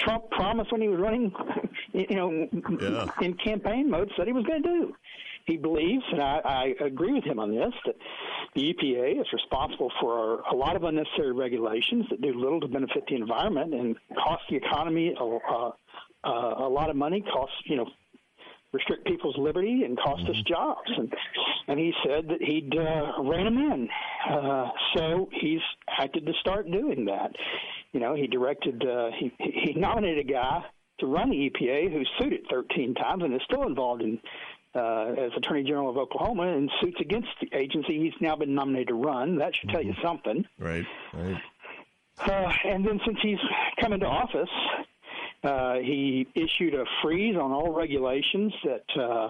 Trump 0.00 0.30
promised 0.30 0.70
when 0.70 0.82
he 0.82 0.88
was 0.88 1.00
running, 1.00 1.32
you 1.92 2.14
know, 2.14 2.48
yeah. 2.78 3.06
in 3.22 3.34
campaign 3.34 3.90
mode, 3.90 4.10
said 4.16 4.26
he 4.26 4.34
was 4.34 4.44
going 4.44 4.62
to 4.62 4.68
do. 4.68 4.94
He 5.46 5.56
believes, 5.56 6.02
and 6.12 6.20
I, 6.20 6.74
I 6.80 6.84
agree 6.84 7.12
with 7.12 7.24
him 7.24 7.38
on 7.38 7.54
this, 7.54 7.72
that 7.86 7.94
the 8.54 8.74
EPA 8.74 9.20
is 9.20 9.26
responsible 9.32 9.90
for 10.00 10.40
a 10.40 10.54
lot 10.54 10.76
of 10.76 10.82
unnecessary 10.82 11.32
regulations 11.32 12.04
that 12.10 12.20
do 12.20 12.34
little 12.34 12.60
to 12.60 12.68
benefit 12.68 13.04
the 13.08 13.14
environment 13.14 13.72
and 13.72 13.96
cost 14.16 14.42
the 14.50 14.56
economy 14.56 15.14
a, 15.18 15.24
uh, 15.24 15.70
uh, 16.24 16.66
a 16.66 16.68
lot 16.68 16.90
of 16.90 16.96
money, 16.96 17.22
cost 17.32 17.52
you 17.64 17.76
know 17.76 17.86
restrict 18.76 19.06
people's 19.06 19.36
liberty 19.38 19.82
and 19.84 19.98
cost 19.98 20.22
mm-hmm. 20.22 20.32
us 20.32 20.42
jobs. 20.46 20.90
And 20.96 21.12
and 21.68 21.78
he 21.78 21.92
said 22.04 22.28
that 22.28 22.42
he'd 22.42 22.72
uh, 22.76 23.22
rein 23.22 23.44
them 23.44 23.58
in. 23.58 23.88
Uh, 24.30 24.70
so 24.94 25.28
he's 25.32 25.60
acted 25.98 26.26
to 26.26 26.32
start 26.40 26.70
doing 26.70 27.06
that. 27.06 27.32
You 27.92 28.00
know, 28.00 28.14
he 28.14 28.26
directed, 28.26 28.84
uh, 28.86 29.10
he, 29.18 29.32
he 29.38 29.72
nominated 29.74 30.28
a 30.28 30.32
guy 30.32 30.64
to 31.00 31.06
run 31.06 31.30
the 31.30 31.50
EPA 31.50 31.92
who 31.92 32.02
sued 32.18 32.32
it 32.32 32.42
13 32.50 32.94
times 32.94 33.24
and 33.24 33.34
is 33.34 33.40
still 33.44 33.66
involved 33.66 34.02
in 34.02 34.20
uh, 34.74 35.14
as 35.18 35.32
Attorney 35.36 35.64
General 35.64 35.90
of 35.90 35.96
Oklahoma 35.96 36.48
in 36.48 36.68
suits 36.80 37.00
against 37.00 37.28
the 37.40 37.48
agency 37.56 37.98
he's 37.98 38.20
now 38.20 38.36
been 38.36 38.54
nominated 38.54 38.88
to 38.88 38.94
run. 38.94 39.38
That 39.38 39.56
should 39.56 39.70
tell 39.70 39.82
you 39.82 39.92
mm-hmm. 39.92 40.06
something. 40.06 40.44
Right, 40.58 40.84
right. 41.14 41.40
Uh, 42.18 42.52
and 42.64 42.86
then 42.86 43.00
since 43.04 43.18
he's 43.22 43.38
come 43.80 43.92
into 43.92 44.06
office, 44.06 44.48
uh, 45.46 45.74
he 45.74 46.26
issued 46.34 46.74
a 46.74 46.84
freeze 47.02 47.36
on 47.36 47.52
all 47.52 47.72
regulations 47.72 48.52
that 48.64 49.00
uh, 49.00 49.28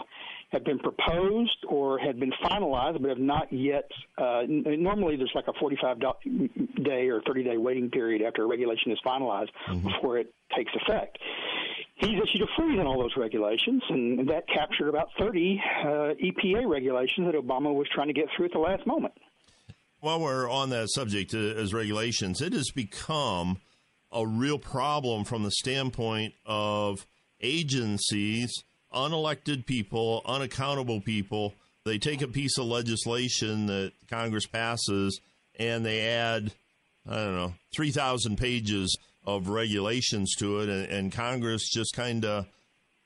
had 0.51 0.65
been 0.65 0.79
proposed 0.79 1.59
or 1.69 1.99
had 1.99 2.19
been 2.19 2.33
finalized 2.43 3.01
but 3.01 3.11
have 3.11 3.19
not 3.19 3.53
yet. 3.53 3.91
Uh, 4.17 4.43
normally, 4.49 5.17
there's 5.17 5.33
like 5.35 5.49
a 5.49 5.53
45 5.59 5.99
day 6.83 7.09
or 7.09 7.21
30 7.27 7.45
day 7.45 7.57
waiting 7.57 7.91
period 7.91 8.23
after 8.23 8.45
a 8.45 8.47
regulation 8.47 8.93
is 8.93 8.99
finalized 9.05 9.51
mm-hmm. 9.69 9.89
before 9.89 10.19
it 10.19 10.33
takes 10.57 10.73
effect. 10.75 11.19
He's 11.97 12.11
issued 12.11 12.43
a 12.43 12.47
freeze 12.57 12.79
on 12.79 12.87
all 12.87 13.01
those 13.01 13.17
regulations, 13.17 13.83
and 13.89 14.29
that 14.29 14.47
captured 14.49 14.89
about 14.89 15.09
30 15.19 15.61
uh, 15.83 15.87
EPA 16.23 16.69
regulations 16.69 17.27
that 17.27 17.35
Obama 17.35 17.75
was 17.75 17.89
trying 17.95 18.09
to 18.09 18.13
get 18.13 18.27
through 18.37 18.47
at 18.47 18.53
the 18.53 18.59
last 18.59 18.87
moment. 18.87 19.15
While 20.01 20.21
we're 20.21 20.49
on 20.49 20.69
that 20.71 20.89
subject 20.91 21.33
uh, 21.33 21.39
as 21.39 21.73
regulations, 21.73 22.43
it 22.43 22.53
has 22.53 22.71
become 22.71 23.59
a 24.17 24.27
real 24.27 24.59
problem 24.59 25.25
from 25.25 25.43
the 25.43 25.51
standpoint 25.51 26.33
of 26.47 27.07
agencies, 27.43 28.65
unelected 28.93 29.67
people, 29.67 30.23
unaccountable 30.25 31.03
people. 31.03 31.55
They 31.85 31.99
take 31.99 32.23
a 32.23 32.29
piece 32.29 32.57
of 32.57 32.65
legislation 32.65 33.67
that 33.67 33.93
Congress 34.09 34.47
passes 34.47 35.21
and 35.59 35.85
they 35.85 36.01
add, 36.09 36.53
I 37.07 37.17
don't 37.17 37.37
know, 37.37 37.55
3,000 37.77 38.39
pages 38.39 38.97
of 39.27 39.49
regulations 39.49 40.35
to 40.37 40.61
it, 40.61 40.69
and, 40.69 40.87
and 40.87 41.13
Congress 41.13 41.69
just 41.69 41.95
kind 41.95 42.25
of 42.25 42.47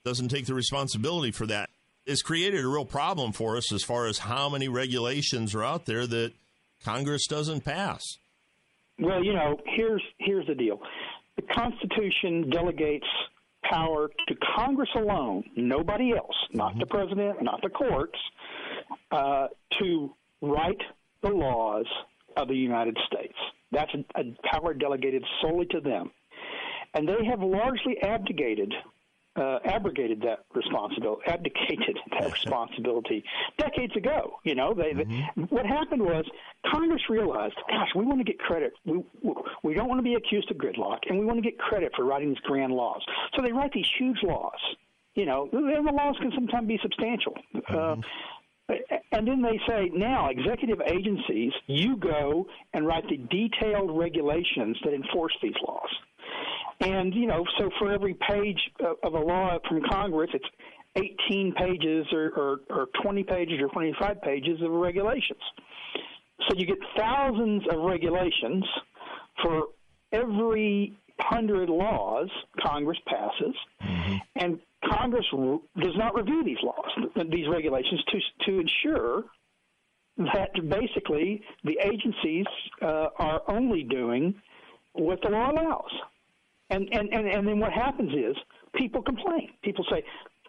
doesn't 0.05 0.29
take 0.29 0.46
the 0.46 0.55
responsibility 0.55 1.33
for 1.33 1.46
that. 1.46 1.70
It's 2.07 2.23
created 2.23 2.64
a 2.64 2.68
real 2.68 2.85
problem 2.85 3.33
for 3.33 3.57
us 3.57 3.73
as 3.73 3.83
far 3.83 4.07
as 4.07 4.18
how 4.18 4.49
many 4.49 4.68
regulations 4.68 5.55
are 5.55 5.64
out 5.64 5.87
there 5.87 6.07
that 6.07 6.33
Congress 6.85 7.27
doesn't 7.27 7.64
pass. 7.64 8.03
Well, 9.01 9.25
you 9.25 9.33
know, 9.33 9.59
here's 9.64 10.03
here's 10.18 10.46
the 10.46 10.55
deal. 10.55 10.79
The 11.40 11.55
Constitution 11.55 12.50
delegates 12.50 13.07
power 13.64 14.11
to 14.29 14.35
Congress 14.57 14.90
alone, 14.94 15.42
nobody 15.57 16.12
else, 16.12 16.37
not 16.53 16.72
mm-hmm. 16.72 16.81
the 16.81 16.87
president, 16.87 17.42
not 17.42 17.62
the 17.62 17.70
courts, 17.70 18.18
uh, 19.11 19.46
to 19.79 20.14
write 20.42 20.81
the 21.22 21.31
laws 21.31 21.87
of 22.37 22.48
the 22.48 22.55
United 22.55 22.96
States. 23.07 23.35
That's 23.72 23.90
a, 23.94 24.20
a 24.20 24.24
power 24.53 24.74
delegated 24.74 25.24
solely 25.40 25.66
to 25.66 25.81
them. 25.81 26.11
And 26.94 27.09
they 27.09 27.24
have 27.24 27.40
largely 27.40 27.96
abdicated 28.03 28.72
uh, 29.37 29.59
abrogated 29.64 30.21
that 30.23 30.45
responsibility, 30.55 31.23
abdicated 31.27 31.99
that 32.11 32.33
responsibility 32.33 33.25
decades 33.59 33.97
ago. 33.97 34.38
You 34.45 34.55
know, 34.55 34.75
they, 34.75 34.93
mm-hmm. 34.93 35.40
they, 35.40 35.43
what 35.45 35.66
happened 35.66 36.03
was 36.03 36.25
Congress 36.71 37.03
realized, 37.09 37.55
gosh, 37.69 37.88
we 37.95 38.05
want 38.05 38.19
to 38.19 38.25
get 38.25 38.38
credit. 38.38 38.73
We 38.85 39.03
we 39.62 39.75
don't 39.75 39.88
want 39.88 39.99
to 39.99 40.03
be 40.03 40.14
accused 40.14 40.51
of 40.51 40.57
gridlock, 40.57 41.01
and 41.09 41.19
we 41.19 41.25
want 41.25 41.38
to 41.38 41.43
get 41.43 41.59
credit 41.59 41.93
for 41.97 42.05
writing 42.05 42.31
these 42.31 42.38
grand 42.38 42.73
laws. 42.73 43.03
So 43.35 43.43
they 43.43 43.53
write 43.53 43.73
these 43.73 43.90
huge 43.99 44.23
laws. 44.23 44.59
You 45.14 45.27
know, 45.27 45.49
and 45.53 45.87
the 45.87 45.93
laws 45.93 46.16
can 46.21 46.31
sometimes 46.35 46.69
be 46.69 46.79
substantial. 46.83 47.35
Uh, 47.55 47.73
mm-hmm. 47.73 48.01
Uh, 48.71 48.75
and 49.12 49.27
then 49.27 49.43
they 49.43 49.61
say, 49.66 49.90
now, 49.93 50.29
executive 50.29 50.81
agencies, 50.87 51.53
you 51.66 51.97
go 51.97 52.47
and 52.73 52.87
write 52.87 53.05
the 53.09 53.16
detailed 53.16 53.97
regulations 53.97 54.77
that 54.85 54.95
enforce 54.95 55.37
these 55.43 55.55
laws. 55.66 55.88
And, 56.81 57.14
you 57.14 57.27
know, 57.27 57.45
so 57.59 57.71
for 57.79 57.93
every 57.93 58.14
page 58.29 58.59
of 59.03 59.14
a 59.14 59.19
law 59.19 59.59
from 59.69 59.83
Congress, 59.90 60.31
it's 60.33 60.47
18 60.97 61.55
pages 61.55 62.07
or, 62.12 62.31
or, 62.37 62.61
or 62.71 62.87
20 63.03 63.23
pages 63.25 63.61
or 63.61 63.69
25 63.69 64.23
pages 64.23 64.61
of 64.62 64.71
regulations. 64.71 65.40
So 66.49 66.57
you 66.57 66.66
get 66.66 66.79
thousands 66.97 67.62
of 67.71 67.81
regulations 67.81 68.64
for 69.43 69.69
every 70.12 70.97
hundred 71.21 71.69
laws 71.69 72.29
Congress 72.62 72.99
passes, 73.07 73.55
mm-hmm. 73.83 74.16
and 74.37 74.59
Congress 74.90 75.27
does 75.79 75.97
not 75.97 76.14
review 76.14 76.43
these 76.43 76.59
laws, 76.62 77.11
these 77.31 77.47
regulations, 77.49 78.03
to 78.09 78.21
to 78.47 78.61
ensure 78.61 79.25
that 80.16 80.51
basically 80.69 81.43
the 81.64 81.79
agencies 81.85 82.47
uh, 82.83 83.09
are 83.19 83.43
only 83.49 83.83
doing 83.83 84.35
what 84.93 85.21
the 85.23 85.29
law 85.29 85.51
allows. 85.51 85.90
And, 86.70 86.88
and, 86.92 87.12
and, 87.12 87.26
and 87.28 87.46
then 87.46 87.59
what 87.59 87.72
happens 87.72 88.12
is 88.12 88.37
people 88.74 89.02
complain. 89.02 89.50
People 89.62 89.85
say, 89.90 90.04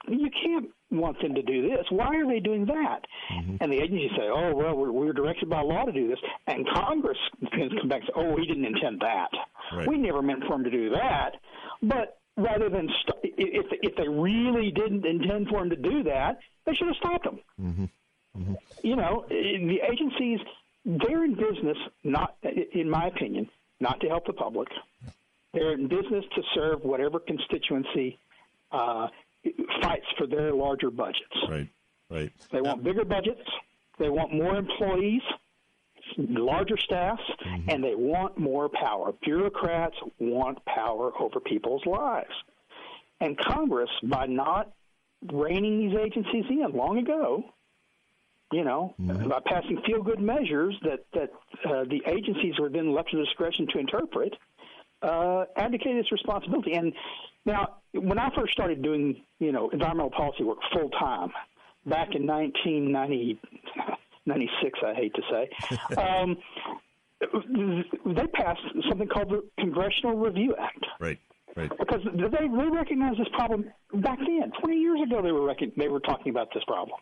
you 0.08 0.30
can't 0.44 0.70
want 0.90 1.22
them 1.22 1.36
to 1.36 1.42
do 1.42 1.70
this. 1.70 1.86
Why 1.90 2.16
are 2.16 2.28
they 2.28 2.40
doing 2.40 2.66
that? 2.66 3.02
Mm-hmm. 3.32 3.56
And 3.62 3.72
the 3.72 3.78
agencies 3.78 4.12
say, 4.18 4.30
oh, 4.30 4.54
well, 4.56 4.76
we're, 4.76 4.92
we're 4.92 5.14
directed 5.14 5.50
by 5.50 5.62
law 5.62 5.86
to 5.86 5.92
do 5.92 6.08
this. 6.08 6.20
And 6.48 6.68
Congress 6.70 7.18
can 7.52 7.70
come 7.70 7.88
back 7.88 8.02
and 8.02 8.08
say, 8.08 8.14
oh, 8.16 8.36
he 8.38 8.46
didn't 8.48 8.66
intend 8.66 9.00
that. 9.02 9.30
Right. 9.74 9.88
We 9.88 9.98
never 9.98 10.22
meant 10.22 10.44
for 10.46 10.56
him 10.56 10.64
to 10.64 10.72
do 10.72 10.90
that. 10.92 11.32
But 11.84 12.18
rather 12.38 12.70
than 12.70 12.90
st- 13.02 13.34
if 13.38 13.66
if 13.84 13.96
they 13.96 14.08
really 14.08 14.72
didn't 14.72 15.06
intend 15.06 15.48
for 15.50 15.62
him 15.62 15.70
to 15.70 15.76
do 15.76 16.04
that, 16.04 16.40
they 16.66 16.74
should 16.74 16.88
have 16.88 16.96
stopped 16.98 17.26
him. 17.26 17.40
Mm-hmm. 17.62 17.84
Mm-hmm. 18.42 18.54
You 18.84 18.96
know, 18.96 19.26
the 19.30 19.80
agencies 19.92 20.40
they're 20.86 21.24
in 21.24 21.36
business 21.36 21.78
not, 22.04 22.38
in 22.74 22.90
my 22.90 23.08
opinion, 23.08 23.50
not 23.80 24.00
to 24.02 24.08
help 24.08 24.26
the 24.26 24.34
public. 24.34 24.68
They're 25.54 25.74
in 25.74 25.88
business 25.88 26.26
to 26.36 26.42
serve 26.56 26.84
whatever 26.84 27.20
constituency 27.20 28.18
uh, 28.72 29.08
fights 29.82 30.06
for 30.18 30.28
their 30.28 30.54
larger 30.54 30.90
budgets. 30.90 31.36
Right, 31.50 31.70
right. 32.10 32.32
They 32.52 32.62
want 32.62 32.84
bigger 32.84 33.04
budgets. 33.04 33.42
They 34.00 34.10
want 34.10 34.34
more 34.34 34.56
employees, 34.56 35.22
larger 36.18 36.78
staffs, 36.78 37.22
mm-hmm. 37.46 37.70
and 37.70 37.84
they 37.84 37.96
want 37.96 38.38
more 38.38 38.70
power. 38.70 39.14
Bureaucrats 39.24 39.96
want 40.20 40.64
power 40.66 41.12
over 41.20 41.40
people's 41.40 41.86
lives. 41.86 42.32
And 43.20 43.38
Congress, 43.38 43.90
by 44.04 44.26
not 44.26 44.72
reining 45.32 45.88
these 45.88 45.98
agencies 45.98 46.46
in 46.50 46.72
long 46.74 46.98
ago, 46.98 47.44
you 48.52 48.64
know, 48.64 48.96
mm-hmm. 49.00 49.30
by 49.30 49.40
passing 49.46 49.82
feel 49.86 50.02
good 50.02 50.20
measures 50.20 50.76
that 50.84 51.06
that 51.14 51.32
uh, 51.66 51.84
the 51.86 52.02
agencies 52.08 52.56
were 52.60 52.70
then 52.70 52.94
left 52.94 53.12
to 53.12 53.18
the 53.18 53.24
discretion 53.24 53.68
to 53.72 53.80
interpret, 53.80 54.36
uh, 55.02 55.46
abdicated 55.56 55.98
its 55.98 56.12
responsibility. 56.12 56.74
And 56.74 56.94
now, 57.46 57.78
when 57.94 58.20
I 58.20 58.30
first 58.36 58.52
started 58.54 58.82
doing, 58.82 59.22
you 59.40 59.52
know, 59.52 59.70
environmental 59.70 60.12
policy 60.12 60.44
work 60.44 60.60
full 60.74 60.90
time 60.92 61.32
back 61.86 62.16
in 62.16 62.26
1996, 62.28 64.80
I 64.86 64.94
hate 64.94 65.14
to 65.16 65.22
say, 65.30 65.50
um, 66.02 66.38
they 68.06 68.28
passed 68.28 68.62
something 68.90 69.08
called 69.08 69.30
the 69.30 69.44
Congressional 69.60 70.18
Review 70.18 70.56
Act. 70.60 70.86
Right. 71.00 71.20
Right. 71.56 71.72
Because 71.78 72.02
they, 72.06 72.28
they 72.28 72.48
recognized 72.72 73.20
this 73.20 73.28
problem 73.34 73.66
back 73.96 74.20
then. 74.20 74.52
Twenty 74.60 74.78
years 74.78 75.02
ago, 75.02 75.22
they 75.22 75.32
were 75.32 75.46
rec- 75.46 75.76
they 75.76 75.88
were 75.88 76.00
talking 76.00 76.30
about 76.30 76.50
this 76.54 76.64
problem. 76.66 76.98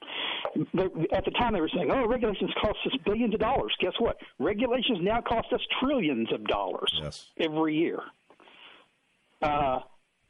They, 0.73 1.15
at 1.15 1.25
the 1.25 1.31
time, 1.31 1.53
they 1.53 1.61
were 1.61 1.69
saying, 1.73 1.91
"Oh, 1.91 2.05
regulations 2.07 2.51
cost 2.61 2.77
us 2.85 2.93
billions 3.05 3.33
of 3.33 3.39
dollars." 3.39 3.73
Guess 3.79 3.93
what? 3.99 4.17
Regulations 4.39 4.99
now 5.01 5.21
cost 5.21 5.51
us 5.53 5.61
trillions 5.79 6.31
of 6.33 6.45
dollars 6.45 6.91
yes. 7.01 7.27
every 7.39 7.75
year. 7.75 7.99
Uh, 9.41 9.79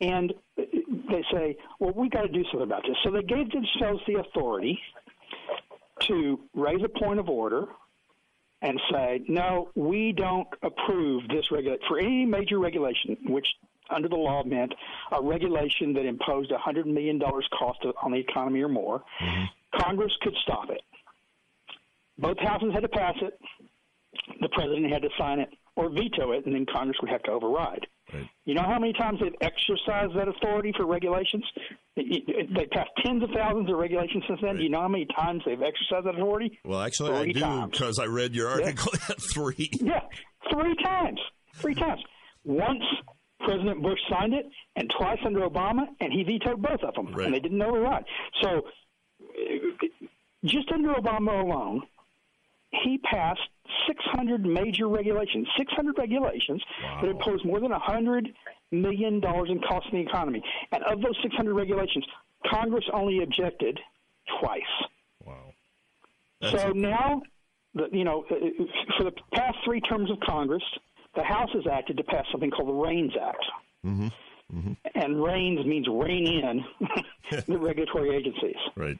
and 0.02 0.34
they 0.58 1.24
say, 1.32 1.58
"Well, 1.80 1.94
we 1.96 2.10
got 2.10 2.22
to 2.24 2.30
do 2.30 2.44
something 2.46 2.62
about 2.62 2.84
this." 2.84 2.98
So 3.04 3.12
they 3.12 3.24
gave 3.24 3.50
themselves 3.52 4.02
the 4.08 4.16
authority 4.20 4.80
to 6.02 6.40
raise 6.54 6.84
a 6.84 6.90
point 6.90 7.20
of 7.20 7.30
order 7.30 7.68
and 8.62 8.80
say, 8.92 9.22
no, 9.28 9.70
we 9.76 10.12
don't 10.12 10.48
approve 10.64 11.28
this 11.30 11.50
regulation 11.52 11.84
for 11.88 12.00
any 12.00 12.26
major 12.26 12.60
regulation, 12.60 13.18
which 13.28 13.48
under 13.90 14.08
the 14.08 14.16
law 14.16 14.44
meant 14.44 14.74
a 15.12 15.22
regulation 15.22 15.94
that 15.94 16.06
imposed 16.06 16.52
$100 16.52 16.86
million 16.86 17.20
cost 17.20 17.80
on 18.02 18.12
the 18.12 18.18
economy 18.18 18.62
or 18.62 18.70
more. 18.70 19.04
Mm-hmm. 19.22 19.80
Congress 19.82 20.12
could 20.22 20.36
stop 20.44 20.70
it. 20.70 20.82
Both 22.18 22.40
houses 22.40 22.72
had 22.74 22.82
to 22.82 22.90
pass 22.90 23.16
it. 23.22 23.40
the 24.42 24.50
president 24.50 24.92
had 24.92 25.02
to 25.02 25.10
sign 25.18 25.40
it 25.40 25.50
or 25.76 25.90
veto 25.90 26.34
it, 26.34 26.46
and 26.46 26.54
then 26.54 26.66
Congress 26.72 26.98
would 27.02 27.10
have 27.10 27.24
to 27.24 27.32
override. 27.32 27.88
Right. 28.14 28.28
You 28.46 28.56
know 28.56 28.64
how 28.64 28.80
many 28.80 28.92
times 28.94 29.20
they've 29.22 29.32
exercised 29.40 30.16
that 30.18 30.28
authority 30.28 30.74
for 30.76 30.86
regulations? 30.86 31.44
They 31.96 32.66
passed 32.72 32.90
tens 33.06 33.24
of 33.24 33.30
thousands 33.32 33.70
of 33.70 33.78
regulations 33.78 34.24
since 34.28 34.40
then. 34.42 34.52
Right. 34.52 34.58
Do 34.58 34.64
you 34.64 34.70
know 34.70 34.82
how 34.82 34.88
many 34.88 35.06
times 35.16 35.44
they've 35.46 35.62
exercised 35.62 36.06
that 36.08 36.16
authority? 36.16 36.60
Well, 36.66 36.82
actually, 36.82 37.32
Three 37.32 37.44
I 37.44 37.66
do 37.66 37.72
because 37.72 38.00
I 38.00 38.06
read 38.06 38.36
your 38.36 38.50
article 38.50 38.92
at 39.10 39.22
three. 39.22 39.70
Yeah, 39.74 40.02
three 40.52 40.76
times. 40.84 41.20
Three 41.56 41.76
times. 41.76 42.02
Once 42.44 42.84
President 43.40 43.82
Bush 43.82 44.00
signed 44.10 44.34
it, 44.34 44.46
and 44.76 44.90
twice 44.98 45.20
under 45.26 45.42
Obama, 45.42 45.88
and 46.02 46.12
he 46.12 46.24
vetoed 46.24 46.62
both 46.62 46.82
of 46.84 46.94
them, 46.96 47.14
Right. 47.14 47.26
and 47.26 47.34
they 47.34 47.40
didn't 47.40 47.62
override. 47.62 48.06
So, 48.42 48.66
uh, 49.22 49.88
just 50.46 50.72
under 50.72 50.94
Obama 50.94 51.42
alone, 51.42 51.84
he 52.84 52.98
passed 53.00 53.42
600 53.88 54.46
major 54.46 54.88
regulations, 54.88 55.48
600 55.58 55.98
regulations 55.98 56.64
that 57.02 57.10
imposed 57.10 57.46
more 57.46 57.60
than 57.60 57.72
100 57.72 58.34
million 58.72 59.20
dollars 59.20 59.50
in 59.50 59.60
cost 59.62 59.88
in 59.92 60.00
the 60.00 60.06
economy. 60.10 60.44
And 60.72 60.84
of 60.84 61.02
those 61.02 61.18
600 61.24 61.54
regulations, 61.54 62.06
Congress 62.46 62.86
only 62.94 63.24
objected 63.24 63.80
twice. 64.40 64.62
Wow. 65.26 65.54
That's 66.42 66.62
So 66.62 66.70
now, 66.72 67.22
the, 67.74 67.90
you 67.92 68.04
know, 68.04 68.26
uh, 68.30 68.36
for 68.98 69.04
the 69.06 69.14
past 69.34 69.58
three 69.66 69.82
terms 69.82 70.10
of 70.12 70.20
Congress, 70.22 70.64
the 71.20 71.26
House 71.26 71.50
has 71.54 71.64
acted 71.70 71.98
to 71.98 72.04
pass 72.04 72.26
something 72.32 72.50
called 72.50 72.70
the 72.70 72.74
REINS 72.74 73.12
Act. 73.22 73.46
And 74.96 75.22
REINS 75.22 75.66
means 75.66 75.88
rein 75.88 76.26
in 76.28 76.66
the 77.48 77.58
regulatory 77.58 78.16
agencies. 78.16 78.56
right. 78.76 78.98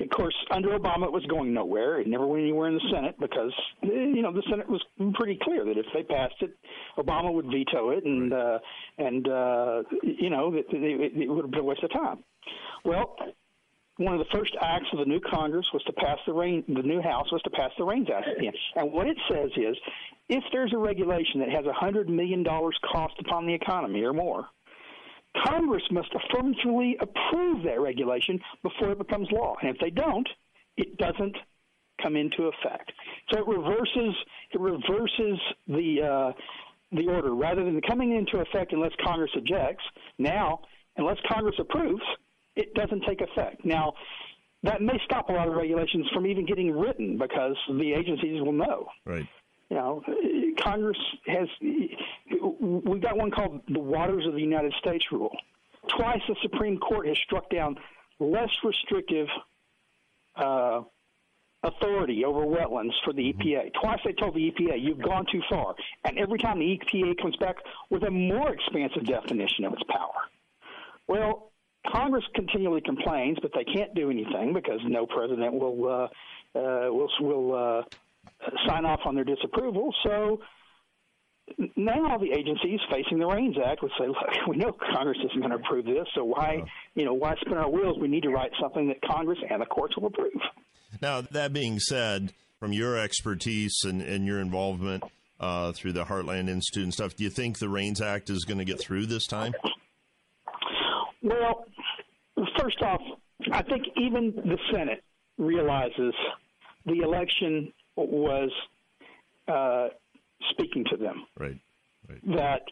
Of 0.00 0.10
course, 0.10 0.34
under 0.52 0.78
Obama, 0.78 1.06
it 1.06 1.12
was 1.12 1.26
going 1.26 1.52
nowhere. 1.52 2.00
It 2.00 2.06
never 2.06 2.24
went 2.24 2.44
anywhere 2.44 2.68
in 2.68 2.74
the 2.74 2.88
Senate 2.92 3.16
because, 3.18 3.52
eh, 3.82 3.86
you 3.88 4.22
know, 4.22 4.32
the 4.32 4.44
Senate 4.48 4.68
was 4.68 4.80
pretty 5.14 5.36
clear 5.42 5.64
that 5.64 5.76
if 5.76 5.86
they 5.92 6.04
passed 6.04 6.36
it, 6.40 6.56
Obama 6.96 7.32
would 7.32 7.46
veto 7.46 7.90
it, 7.90 8.04
and 8.04 8.32
uh, 8.32 8.58
and 8.98 9.26
uh, 9.26 9.82
you 10.04 10.30
know, 10.30 10.54
it, 10.54 10.66
it, 10.70 11.12
it 11.20 11.28
would 11.28 11.46
have 11.46 11.50
been 11.50 11.60
a 11.60 11.64
waste 11.64 11.82
of 11.82 11.92
time. 11.92 12.22
Well, 12.84 13.16
one 13.98 14.14
of 14.14 14.20
the 14.20 14.36
first 14.36 14.56
acts 14.60 14.86
of 14.92 15.00
the 15.00 15.04
new 15.04 15.20
Congress 15.20 15.66
was 15.72 15.82
to 15.84 15.92
pass 15.92 16.18
the 16.24 16.32
rain. 16.32 16.64
The 16.68 16.82
new 16.82 17.02
House 17.02 17.30
was 17.32 17.42
to 17.42 17.50
pass 17.50 17.70
the 17.76 17.84
REINS 17.84 18.08
Act 18.14 18.28
again. 18.38 18.52
And 18.76 18.92
what 18.92 19.08
it 19.08 19.16
says 19.28 19.50
is, 19.56 19.76
if 20.28 20.42
there's 20.52 20.72
a 20.72 20.78
regulation 20.78 21.40
that 21.40 21.50
has 21.50 21.66
a 21.66 21.72
hundred 21.72 22.08
million 22.08 22.44
dollars 22.44 22.78
cost 22.92 23.14
upon 23.18 23.46
the 23.46 23.54
economy 23.54 24.02
or 24.02 24.12
more, 24.12 24.46
Congress 25.44 25.82
must 25.90 26.08
affirmatively 26.14 26.96
approve 27.00 27.64
that 27.64 27.80
regulation 27.80 28.40
before 28.62 28.92
it 28.92 28.98
becomes 28.98 29.28
law. 29.32 29.56
And 29.60 29.70
if 29.70 29.80
they 29.80 29.90
don't, 29.90 30.28
it 30.76 30.96
doesn't 30.96 31.36
come 32.00 32.16
into 32.16 32.44
effect. 32.44 32.92
So 33.32 33.40
it 33.40 33.46
reverses 33.48 34.14
it 34.52 34.60
reverses 34.60 35.40
the 35.66 36.02
uh, 36.02 36.32
the 36.92 37.08
order 37.08 37.34
rather 37.34 37.64
than 37.64 37.80
coming 37.82 38.16
into 38.16 38.38
effect 38.38 38.72
unless 38.72 38.92
Congress 39.04 39.32
objects. 39.36 39.84
Now, 40.18 40.60
unless 40.96 41.18
Congress 41.28 41.56
approves, 41.58 42.02
it 42.58 42.74
doesn't 42.74 43.04
take 43.06 43.20
effect. 43.20 43.64
Now, 43.64 43.94
that 44.64 44.82
may 44.82 44.98
stop 45.04 45.28
a 45.28 45.32
lot 45.32 45.48
of 45.48 45.54
regulations 45.54 46.06
from 46.12 46.26
even 46.26 46.44
getting 46.44 46.76
written 46.76 47.16
because 47.16 47.56
the 47.68 47.92
agencies 47.92 48.42
will 48.42 48.52
know 48.52 48.88
Right. 49.06 49.26
you 49.70 49.76
know, 49.76 50.02
Congress 50.60 50.98
has. 51.26 51.48
We've 52.60 53.00
got 53.00 53.16
one 53.16 53.30
called 53.30 53.60
the 53.68 53.78
Waters 53.80 54.26
of 54.26 54.34
the 54.34 54.40
United 54.40 54.74
States 54.80 55.04
rule. 55.12 55.34
Twice 55.96 56.20
the 56.28 56.36
Supreme 56.42 56.78
Court 56.78 57.06
has 57.06 57.16
struck 57.18 57.48
down 57.50 57.76
less 58.18 58.50
restrictive 58.64 59.28
uh, 60.36 60.82
authority 61.62 62.24
over 62.24 62.40
wetlands 62.40 62.92
for 63.04 63.12
the 63.12 63.32
EPA. 63.32 63.72
Twice 63.80 64.00
they 64.04 64.12
told 64.12 64.34
the 64.34 64.50
EPA, 64.50 64.82
you've 64.82 65.00
gone 65.02 65.24
too 65.30 65.40
far. 65.48 65.74
And 66.04 66.18
every 66.18 66.38
time 66.38 66.58
the 66.58 66.78
EPA 66.78 67.20
comes 67.22 67.36
back 67.36 67.56
with 67.90 68.02
a 68.02 68.10
more 68.10 68.52
expansive 68.52 69.04
definition 69.04 69.64
of 69.64 69.72
its 69.72 69.82
power. 69.88 70.18
Well, 71.06 71.47
Congress 71.92 72.24
continually 72.34 72.80
complains, 72.80 73.38
but 73.40 73.52
they 73.54 73.64
can't 73.64 73.94
do 73.94 74.10
anything 74.10 74.52
because 74.54 74.80
no 74.86 75.06
president 75.06 75.54
will 75.54 75.88
uh, 75.88 76.58
uh, 76.58 76.92
will 76.92 77.10
will 77.20 77.54
uh, 77.54 77.82
sign 78.66 78.84
off 78.84 79.00
on 79.04 79.14
their 79.14 79.24
disapproval. 79.24 79.94
So 80.04 80.40
now 81.76 82.18
the 82.18 82.30
agencies 82.30 82.80
facing 82.90 83.18
the 83.18 83.26
REINS 83.26 83.56
Act 83.64 83.82
would 83.82 83.92
say, 83.98 84.06
"Look, 84.06 84.48
we 84.48 84.56
know 84.56 84.72
Congress 84.94 85.18
isn't 85.24 85.40
going 85.40 85.50
to 85.50 85.56
approve 85.56 85.86
this, 85.86 86.06
so 86.14 86.24
why, 86.24 86.62
you 86.94 87.04
know, 87.04 87.14
why 87.14 87.34
spin 87.40 87.54
our 87.54 87.70
wheels? 87.70 87.98
We 87.98 88.08
need 88.08 88.22
to 88.24 88.30
write 88.30 88.50
something 88.60 88.88
that 88.88 89.00
Congress 89.02 89.38
and 89.48 89.62
the 89.62 89.66
courts 89.66 89.96
will 89.96 90.06
approve." 90.06 90.40
Now, 91.00 91.20
that 91.20 91.52
being 91.52 91.78
said, 91.78 92.32
from 92.58 92.72
your 92.72 92.98
expertise 92.98 93.82
and, 93.84 94.02
and 94.02 94.26
your 94.26 94.40
involvement 94.40 95.04
uh, 95.40 95.72
through 95.72 95.92
the 95.92 96.04
Heartland 96.04 96.48
Institute 96.48 96.84
and 96.84 96.92
stuff, 96.92 97.14
do 97.14 97.24
you 97.24 97.30
think 97.30 97.58
the 97.58 97.68
REINS 97.68 98.00
Act 98.00 98.30
is 98.30 98.44
going 98.44 98.58
to 98.58 98.64
get 98.64 98.80
through 98.80 99.06
this 99.06 99.26
time? 99.26 99.52
Well, 101.22 101.66
first 102.68 102.82
off, 102.82 103.00
I 103.52 103.62
think 103.62 103.84
even 103.96 104.32
the 104.36 104.58
Senate 104.72 105.02
realizes 105.38 106.12
the 106.84 107.00
election 107.00 107.72
was 107.96 108.50
uh, 109.46 109.88
speaking 110.50 110.84
to 110.90 110.96
them. 110.96 111.26
Right. 111.38 111.58
Right. 112.08 112.36
that 112.36 112.62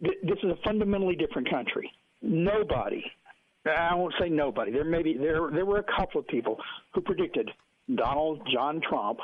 th- 0.00 0.18
this 0.22 0.38
is 0.44 0.50
a 0.50 0.58
fundamentally 0.64 1.16
different 1.16 1.50
country. 1.50 1.90
Nobody, 2.22 3.02
I 3.66 3.94
won't 3.94 4.14
say 4.20 4.28
nobody. 4.28 4.70
There 4.70 4.84
may 4.84 5.02
be 5.02 5.14
there 5.14 5.50
there 5.52 5.66
were 5.66 5.78
a 5.78 5.96
couple 5.98 6.20
of 6.20 6.28
people 6.28 6.56
who 6.94 7.00
predicted 7.00 7.50
Donald 7.96 8.40
John 8.52 8.80
Trump 8.88 9.18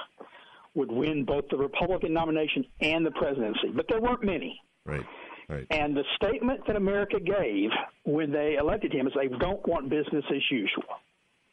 would 0.75 0.91
win 0.91 1.25
both 1.25 1.45
the 1.51 1.57
Republican 1.57 2.13
nomination 2.13 2.65
and 2.81 3.07
the 3.07 3.13
presidency, 3.13 3.69
but 3.75 3.87
there 3.89 4.01
weren't 4.01 4.25
many. 4.25 4.61
Right. 4.85 5.05
Right. 5.49 5.67
And 5.71 5.97
the 5.97 6.05
statement 6.17 6.61
that 6.67 6.77
America 6.77 7.21
gave 7.21 7.71
when 8.05 8.31
they 8.33 8.57
elected 8.59 8.93
him 8.93 9.07
is 9.07 9.13
they 9.15 9.29
don't 9.39 9.67
want 9.69 9.89
business 9.91 10.25
as 10.31 10.43
usual. 10.51 10.85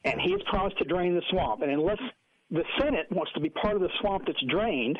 And 0.05 0.19
he 0.19 0.31
has 0.31 0.41
promised 0.49 0.77
to 0.79 0.85
drain 0.85 1.13
the 1.15 1.21
swamp. 1.29 1.61
And 1.61 1.71
unless 1.71 1.99
the 2.49 2.63
Senate 2.79 3.07
wants 3.11 3.31
to 3.33 3.39
be 3.39 3.49
part 3.49 3.75
of 3.75 3.81
the 3.81 3.89
swamp 3.99 4.23
that's 4.25 4.41
drained, 4.49 4.97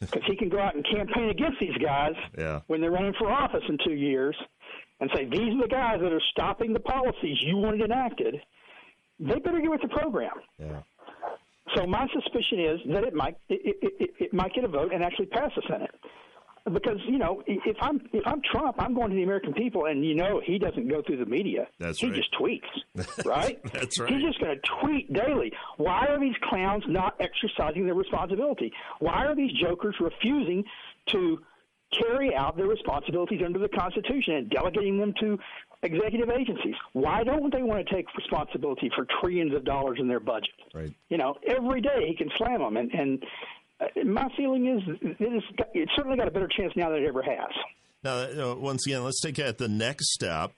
because 0.00 0.22
he 0.26 0.36
can 0.36 0.48
go 0.48 0.58
out 0.58 0.74
and 0.74 0.84
campaign 0.84 1.30
against 1.30 1.58
these 1.60 1.76
guys 1.78 2.14
Yeah. 2.36 2.60
when 2.66 2.80
they're 2.80 2.90
running 2.90 3.14
for 3.18 3.30
office 3.30 3.62
in 3.68 3.78
two 3.84 3.94
years 3.94 4.36
and 5.00 5.08
say, 5.14 5.24
these 5.26 5.54
are 5.54 5.62
the 5.62 5.68
guys 5.68 6.00
that 6.00 6.12
are 6.12 6.20
stopping 6.32 6.72
the 6.72 6.80
policies 6.80 7.38
you 7.42 7.56
wanted 7.56 7.82
enacted, 7.82 8.40
they 9.20 9.38
better 9.38 9.60
get 9.60 9.70
with 9.70 9.80
the 9.82 9.88
program. 9.88 10.34
Yeah. 10.58 10.80
So 11.76 11.86
my 11.86 12.06
suspicion 12.12 12.58
is 12.58 12.80
that 12.92 13.04
it 13.04 13.14
might 13.14 13.36
it, 13.48 13.76
it, 13.80 13.92
it, 14.00 14.10
it 14.18 14.34
might 14.34 14.52
get 14.52 14.64
a 14.64 14.68
vote 14.68 14.92
and 14.92 15.02
actually 15.02 15.26
pass 15.26 15.52
the 15.54 15.62
Senate. 15.70 15.94
Because 16.64 16.98
you 17.06 17.18
know, 17.18 17.42
if 17.46 17.76
I'm 17.80 18.00
if 18.12 18.22
I'm 18.26 18.40
Trump, 18.52 18.76
I'm 18.78 18.94
going 18.94 19.10
to 19.10 19.16
the 19.16 19.22
American 19.24 19.52
people, 19.52 19.86
and 19.86 20.04
you 20.04 20.14
know 20.14 20.40
he 20.44 20.58
doesn't 20.58 20.88
go 20.88 21.02
through 21.02 21.16
the 21.16 21.26
media. 21.26 21.66
That's 21.80 21.98
he 21.98 22.08
right. 22.08 22.16
just 22.16 22.32
tweets, 22.34 23.24
right? 23.24 23.60
That's 23.72 23.98
right. 23.98 24.12
He's 24.12 24.22
just 24.22 24.40
going 24.40 24.56
to 24.56 24.62
tweet 24.80 25.12
daily. 25.12 25.52
Why 25.76 26.06
are 26.06 26.20
these 26.20 26.36
clowns 26.48 26.84
not 26.86 27.16
exercising 27.20 27.84
their 27.86 27.94
responsibility? 27.94 28.72
Why 29.00 29.26
are 29.26 29.34
these 29.34 29.52
jokers 29.60 29.96
refusing 30.00 30.64
to 31.08 31.40
carry 32.00 32.34
out 32.34 32.56
their 32.56 32.66
responsibilities 32.66 33.40
under 33.44 33.58
the 33.58 33.68
Constitution 33.68 34.34
and 34.34 34.50
delegating 34.50 34.98
them 34.98 35.14
to 35.20 35.38
executive 35.82 36.30
agencies? 36.30 36.74
Why 36.92 37.24
don't 37.24 37.52
they 37.52 37.62
want 37.62 37.86
to 37.86 37.94
take 37.94 38.06
responsibility 38.16 38.90
for 38.94 39.06
trillions 39.20 39.54
of 39.54 39.64
dollars 39.64 39.98
in 40.00 40.08
their 40.08 40.20
budget? 40.20 40.54
Right. 40.74 40.94
You 41.08 41.18
know, 41.18 41.36
every 41.46 41.80
day 41.80 42.06
he 42.06 42.16
can 42.16 42.30
slam 42.36 42.60
them, 42.60 42.76
and, 42.76 42.90
and 42.92 43.24
my 44.04 44.28
feeling 44.36 44.66
is 44.66 44.82
it 45.00 45.20
is, 45.20 45.42
it's 45.74 45.92
certainly 45.96 46.16
got 46.16 46.28
a 46.28 46.30
better 46.30 46.48
chance 46.48 46.72
now 46.76 46.90
than 46.90 47.02
it 47.02 47.06
ever 47.06 47.22
has. 47.22 47.50
Now, 48.04 48.16
uh, 48.16 48.54
once 48.56 48.86
again, 48.86 49.04
let's 49.04 49.20
take 49.20 49.38
it 49.38 49.46
at 49.46 49.58
the 49.58 49.68
next 49.68 50.12
step. 50.12 50.52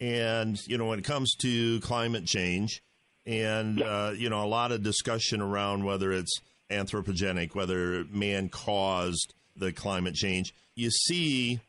And, 0.00 0.58
you 0.66 0.78
know, 0.78 0.86
when 0.86 0.98
it 0.98 1.04
comes 1.04 1.32
to 1.42 1.80
climate 1.80 2.26
change, 2.26 2.82
and, 3.24 3.80
uh, 3.80 4.12
you 4.16 4.28
know, 4.30 4.42
a 4.42 4.46
lot 4.46 4.72
of 4.72 4.82
discussion 4.82 5.40
around 5.40 5.84
whether 5.84 6.10
it's 6.10 6.40
anthropogenic, 6.70 7.54
whether 7.54 8.04
man 8.10 8.48
caused 8.48 9.32
the 9.56 9.72
climate 9.72 10.14
change, 10.14 10.52
you 10.74 10.90
see 10.90 11.60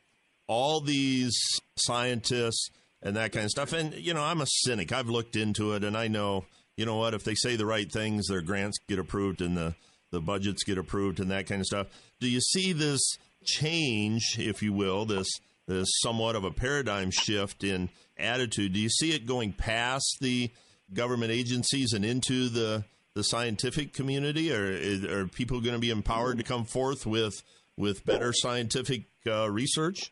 all 0.48 0.82
these 0.82 1.38
scientists 1.76 2.70
and 3.04 3.16
that 3.16 3.32
kind 3.32 3.46
of 3.46 3.52
stuff. 3.52 3.72
And, 3.72 3.94
you 3.94 4.14
know, 4.14 4.24
I'm 4.24 4.42
a 4.42 4.48
cynic. 4.48 4.92
I've 4.92 5.10
looked 5.10 5.36
into 5.36 5.74
it, 5.74 5.84
and 5.84 5.96
I 5.96 6.08
know, 6.08 6.46
you 6.76 6.86
know 6.86 6.96
what, 6.96 7.14
if 7.14 7.24
they 7.24 7.36
say 7.36 7.56
the 7.56 7.66
right 7.66 7.92
things, 7.92 8.28
their 8.28 8.42
grants 8.42 8.80
get 8.88 8.98
approved 8.98 9.42
and 9.42 9.56
the, 9.56 9.76
the 10.14 10.22
budgets 10.22 10.64
get 10.64 10.78
approved 10.78 11.20
and 11.20 11.32
that 11.32 11.48
kind 11.48 11.60
of 11.60 11.66
stuff. 11.66 11.88
Do 12.22 12.30
you 12.30 12.40
see 12.40 12.72
this 12.72 13.02
change, 13.44 14.38
if 14.38 14.62
you 14.62 14.72
will, 14.72 15.06
this 15.06 15.28
this 15.66 15.88
somewhat 16.02 16.36
of 16.36 16.44
a 16.44 16.52
paradigm 16.52 17.10
shift 17.12 17.64
in 17.64 17.90
attitude? 18.18 18.74
Do 18.74 18.80
you 18.80 18.90
see 18.90 19.14
it 19.14 19.26
going 19.26 19.54
past 19.54 20.18
the 20.22 20.52
government 20.94 21.32
agencies 21.32 21.94
and 21.94 22.06
into 22.06 22.48
the 22.48 22.86
the 23.16 23.24
scientific 23.24 23.94
community, 23.94 24.54
or 24.54 25.22
are 25.22 25.28
people 25.28 25.62
going 25.62 25.76
to 25.76 25.80
be 25.80 25.90
empowered 25.90 26.38
to 26.38 26.44
come 26.44 26.64
forth 26.64 27.06
with 27.06 27.34
with 27.76 28.06
better 28.06 28.32
scientific 28.34 29.06
uh, 29.28 29.50
research? 29.50 30.12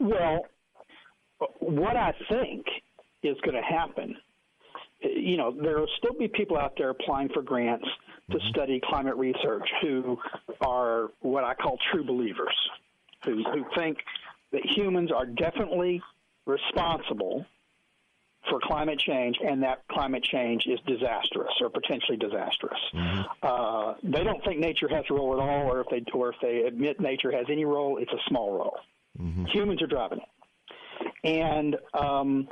Well, 0.00 0.46
what 1.60 1.96
I 1.96 2.12
think 2.28 2.66
is 3.22 3.36
going 3.44 3.54
to 3.54 3.62
happen, 3.62 4.16
you 5.00 5.36
know, 5.36 5.52
there 5.52 5.78
will 5.78 5.90
still 5.98 6.18
be 6.18 6.26
people 6.26 6.58
out 6.58 6.72
there 6.76 6.90
applying 6.90 7.28
for 7.28 7.42
grants 7.42 7.86
to 8.30 8.38
study 8.48 8.80
climate 8.84 9.16
research 9.16 9.68
who 9.82 10.18
are 10.60 11.10
what 11.20 11.44
I 11.44 11.54
call 11.54 11.78
true 11.90 12.04
believers, 12.04 12.54
who, 13.24 13.42
who 13.44 13.64
think 13.76 13.98
that 14.52 14.62
humans 14.64 15.10
are 15.12 15.26
definitely 15.26 16.02
responsible 16.46 17.46
for 18.48 18.58
climate 18.62 18.98
change 18.98 19.36
and 19.44 19.62
that 19.62 19.86
climate 19.88 20.24
change 20.24 20.66
is 20.66 20.78
disastrous 20.86 21.52
or 21.60 21.68
potentially 21.68 22.16
disastrous. 22.16 22.78
Mm-hmm. 22.94 23.20
Uh, 23.42 23.94
they 24.02 24.24
don't 24.24 24.42
think 24.44 24.60
nature 24.60 24.88
has 24.88 25.04
a 25.10 25.14
role 25.14 25.34
at 25.34 25.40
all, 25.40 25.70
or 25.70 25.80
if 25.80 25.88
they 25.90 26.02
or 26.12 26.30
if 26.30 26.36
they 26.40 26.62
admit 26.62 27.00
nature 27.00 27.30
has 27.30 27.46
any 27.50 27.64
role, 27.64 27.98
it's 27.98 28.12
a 28.12 28.28
small 28.28 28.52
role. 28.52 28.78
Mm-hmm. 29.20 29.44
Humans 29.46 29.82
are 29.82 29.86
driving 29.86 30.20
it, 30.20 31.28
and 31.28 31.76
um, 31.92 32.48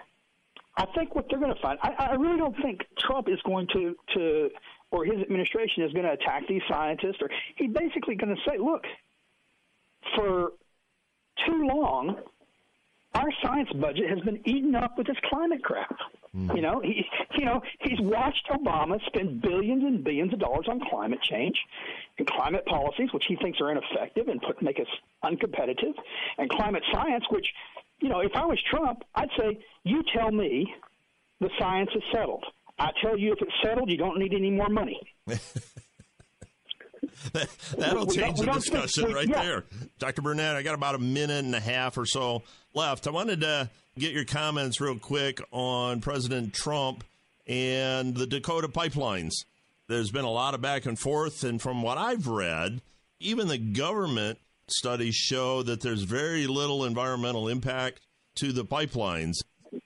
I 0.76 0.86
think 0.94 1.14
what 1.14 1.26
they're 1.30 1.40
going 1.40 1.54
to 1.54 1.60
find. 1.60 1.78
I, 1.82 2.10
I 2.10 2.14
really 2.14 2.38
don't 2.38 2.56
think 2.62 2.82
Trump 2.98 3.28
is 3.28 3.40
going 3.46 3.66
to 3.72 3.96
to 4.14 4.50
or 4.90 5.04
his 5.04 5.20
administration 5.20 5.82
is 5.82 5.92
going 5.92 6.04
to 6.04 6.12
attack 6.12 6.46
these 6.48 6.62
scientists, 6.68 7.18
or 7.20 7.28
he's 7.56 7.70
basically 7.72 8.14
going 8.14 8.34
to 8.34 8.40
say, 8.48 8.58
look, 8.58 8.84
for 10.16 10.52
too 11.46 11.66
long, 11.66 12.16
our 13.14 13.28
science 13.42 13.70
budget 13.72 14.08
has 14.08 14.20
been 14.20 14.40
eaten 14.48 14.74
up 14.74 14.96
with 14.96 15.06
this 15.06 15.16
climate 15.28 15.62
crap. 15.62 15.96
Mm. 16.36 16.56
You 16.56 16.62
know, 16.62 16.80
he, 16.80 17.04
you 17.38 17.44
know, 17.44 17.62
he's 17.80 17.98
watched 18.00 18.46
Obama 18.50 19.04
spend 19.06 19.40
billions 19.40 19.82
and 19.82 20.04
billions 20.04 20.32
of 20.32 20.38
dollars 20.38 20.66
on 20.68 20.80
climate 20.90 21.20
change 21.22 21.56
and 22.18 22.26
climate 22.26 22.64
policies, 22.66 23.12
which 23.12 23.24
he 23.26 23.36
thinks 23.36 23.60
are 23.60 23.70
ineffective 23.70 24.28
and 24.28 24.40
put, 24.42 24.60
make 24.62 24.78
us 24.78 24.86
uncompetitive, 25.24 25.94
and 26.36 26.50
climate 26.50 26.82
science, 26.92 27.24
which, 27.30 27.46
you 28.00 28.08
know, 28.08 28.20
if 28.20 28.32
I 28.34 28.44
was 28.44 28.58
Trump, 28.70 29.02
I'd 29.14 29.30
say, 29.38 29.58
you 29.84 30.02
tell 30.14 30.30
me 30.30 30.72
the 31.40 31.50
science 31.58 31.90
is 31.94 32.02
settled. 32.12 32.44
I 32.78 32.90
tell 33.02 33.18
you, 33.18 33.32
if 33.32 33.42
it's 33.42 33.52
settled, 33.62 33.90
you 33.90 33.96
don't 33.96 34.18
need 34.18 34.34
any 34.34 34.50
more 34.50 34.68
money. 34.68 35.00
that, 37.32 37.48
will 37.94 38.06
change 38.06 38.38
the 38.38 38.46
discussion 38.46 39.12
right 39.12 39.28
yeah. 39.28 39.42
there. 39.42 39.64
Dr. 39.98 40.22
Burnett, 40.22 40.56
I 40.56 40.62
got 40.62 40.74
about 40.74 40.94
a 40.94 40.98
minute 40.98 41.44
and 41.44 41.54
a 41.54 41.60
half 41.60 41.98
or 41.98 42.06
so 42.06 42.42
left. 42.74 43.06
I 43.06 43.10
wanted 43.10 43.40
to 43.40 43.70
get 43.98 44.12
your 44.12 44.24
comments 44.24 44.80
real 44.80 44.98
quick 44.98 45.40
on 45.50 46.00
President 46.00 46.54
Trump 46.54 47.04
and 47.46 48.14
the 48.14 48.26
Dakota 48.26 48.68
pipelines. 48.68 49.32
There's 49.88 50.10
been 50.10 50.24
a 50.24 50.30
lot 50.30 50.54
of 50.54 50.60
back 50.60 50.86
and 50.86 50.98
forth, 50.98 51.44
and 51.44 51.60
from 51.60 51.82
what 51.82 51.98
I've 51.98 52.26
read, 52.26 52.82
even 53.20 53.48
the 53.48 53.58
government 53.58 54.38
studies 54.68 55.14
show 55.14 55.62
that 55.62 55.80
there's 55.80 56.02
very 56.02 56.46
little 56.46 56.84
environmental 56.84 57.48
impact 57.48 58.00
to 58.36 58.52
the 58.52 58.64
pipelines. 58.64 59.34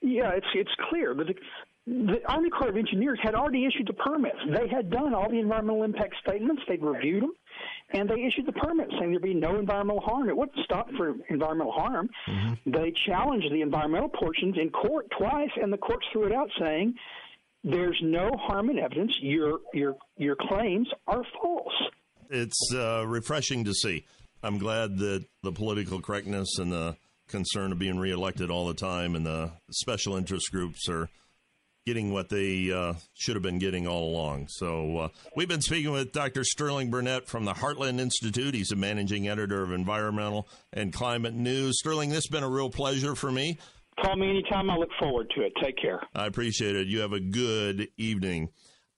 Yeah, 0.01 0.31
it's 0.31 0.47
it's 0.53 0.71
clear. 0.89 1.13
The, 1.13 1.33
the 1.85 2.21
Army 2.27 2.49
Corps 2.49 2.69
of 2.69 2.77
Engineers 2.77 3.19
had 3.21 3.35
already 3.35 3.65
issued 3.65 3.87
the 3.87 3.93
permits. 3.93 4.37
They 4.47 4.67
had 4.69 4.89
done 4.89 5.13
all 5.13 5.29
the 5.29 5.39
environmental 5.39 5.83
impact 5.83 6.15
statements. 6.25 6.61
They'd 6.67 6.81
reviewed 6.81 7.23
them, 7.23 7.33
and 7.91 8.09
they 8.09 8.23
issued 8.23 8.45
the 8.45 8.53
permit 8.53 8.87
saying 8.97 9.11
there'd 9.11 9.21
be 9.21 9.33
no 9.33 9.59
environmental 9.59 10.01
harm. 10.01 10.29
It 10.29 10.37
wouldn't 10.37 10.57
stop 10.63 10.89
for 10.95 11.15
environmental 11.29 11.73
harm. 11.73 12.09
Mm-hmm. 12.27 12.71
They 12.71 12.93
challenged 13.05 13.51
the 13.51 13.61
environmental 13.61 14.09
portions 14.09 14.57
in 14.57 14.69
court 14.69 15.07
twice, 15.17 15.51
and 15.61 15.73
the 15.73 15.77
courts 15.77 16.05
threw 16.13 16.25
it 16.27 16.33
out 16.33 16.49
saying 16.57 16.95
there's 17.65 17.99
no 18.01 18.29
harm 18.41 18.69
in 18.69 18.79
evidence. 18.79 19.11
Your 19.21 19.59
your 19.73 19.95
your 20.17 20.37
claims 20.39 20.87
are 21.07 21.23
false. 21.41 21.73
It's 22.29 22.73
uh, 22.73 23.05
refreshing 23.07 23.65
to 23.65 23.73
see. 23.73 24.05
I'm 24.41 24.57
glad 24.57 24.97
that 24.99 25.25
the 25.43 25.51
political 25.51 26.01
correctness 26.01 26.57
and 26.59 26.71
the 26.71 26.97
concern 27.27 27.71
of 27.71 27.79
being 27.79 27.97
reelected 27.97 28.49
all 28.49 28.67
the 28.67 28.73
time 28.73 29.15
and 29.15 29.25
the 29.25 29.51
special 29.71 30.17
interest 30.17 30.51
groups 30.51 30.89
are 30.89 31.09
getting 31.85 32.13
what 32.13 32.29
they 32.29 32.71
uh, 32.71 32.93
should 33.13 33.35
have 33.35 33.43
been 33.43 33.59
getting 33.59 33.87
all 33.87 34.09
along. 34.09 34.47
So 34.49 34.97
uh, 34.97 35.07
we've 35.35 35.47
been 35.47 35.61
speaking 35.61 35.91
with 35.91 36.11
Dr. 36.11 36.43
Sterling 36.43 36.89
Burnett 36.89 37.27
from 37.27 37.45
the 37.45 37.53
Heartland 37.53 37.99
Institute. 37.99 38.53
He's 38.53 38.71
a 38.71 38.75
managing 38.75 39.27
editor 39.27 39.63
of 39.63 39.71
Environmental 39.71 40.47
and 40.71 40.93
Climate 40.93 41.33
News. 41.33 41.79
Sterling, 41.79 42.09
this 42.09 42.25
has 42.25 42.27
been 42.27 42.43
a 42.43 42.49
real 42.49 42.69
pleasure 42.69 43.15
for 43.15 43.31
me. 43.31 43.57
Call 44.01 44.15
me 44.15 44.29
anytime. 44.29 44.69
I 44.69 44.77
look 44.77 44.89
forward 44.99 45.31
to 45.35 45.41
it. 45.43 45.53
Take 45.61 45.77
care. 45.77 46.01
I 46.15 46.25
appreciate 46.25 46.75
it. 46.75 46.87
You 46.87 47.01
have 47.01 47.13
a 47.13 47.19
good 47.19 47.89
evening. 47.97 48.49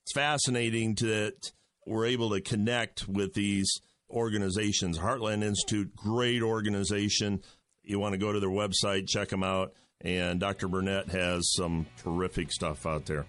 It's 0.03 0.13
fascinating 0.13 0.95
that 0.95 1.51
we're 1.85 2.05
able 2.05 2.29
to 2.31 2.41
connect 2.41 3.07
with 3.07 3.33
these 3.33 3.81
organizations. 4.09 4.99
Heartland 4.99 5.43
Institute, 5.43 5.95
great 5.95 6.41
organization. 6.41 7.41
You 7.83 7.99
want 7.99 8.13
to 8.13 8.17
go 8.17 8.31
to 8.31 8.39
their 8.39 8.49
website, 8.49 9.07
check 9.07 9.29
them 9.29 9.43
out 9.43 9.73
and 10.05 10.39
Dr. 10.39 10.67
Burnett 10.67 11.09
has 11.09 11.51
some 11.53 11.87
terrific 11.97 12.51
stuff 12.51 12.85
out 12.85 13.05
there. 13.05 13.25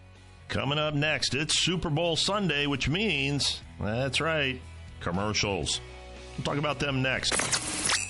Coming 0.48 0.78
up 0.78 0.94
next, 0.94 1.34
it's 1.34 1.64
Super 1.64 1.90
Bowl 1.90 2.14
Sunday, 2.14 2.66
which 2.66 2.88
means, 2.88 3.62
that's 3.80 4.20
right, 4.20 4.60
commercials. 5.00 5.80
We'll 6.36 6.44
talk 6.44 6.58
about 6.58 6.78
them 6.78 7.02
next. 7.02 7.34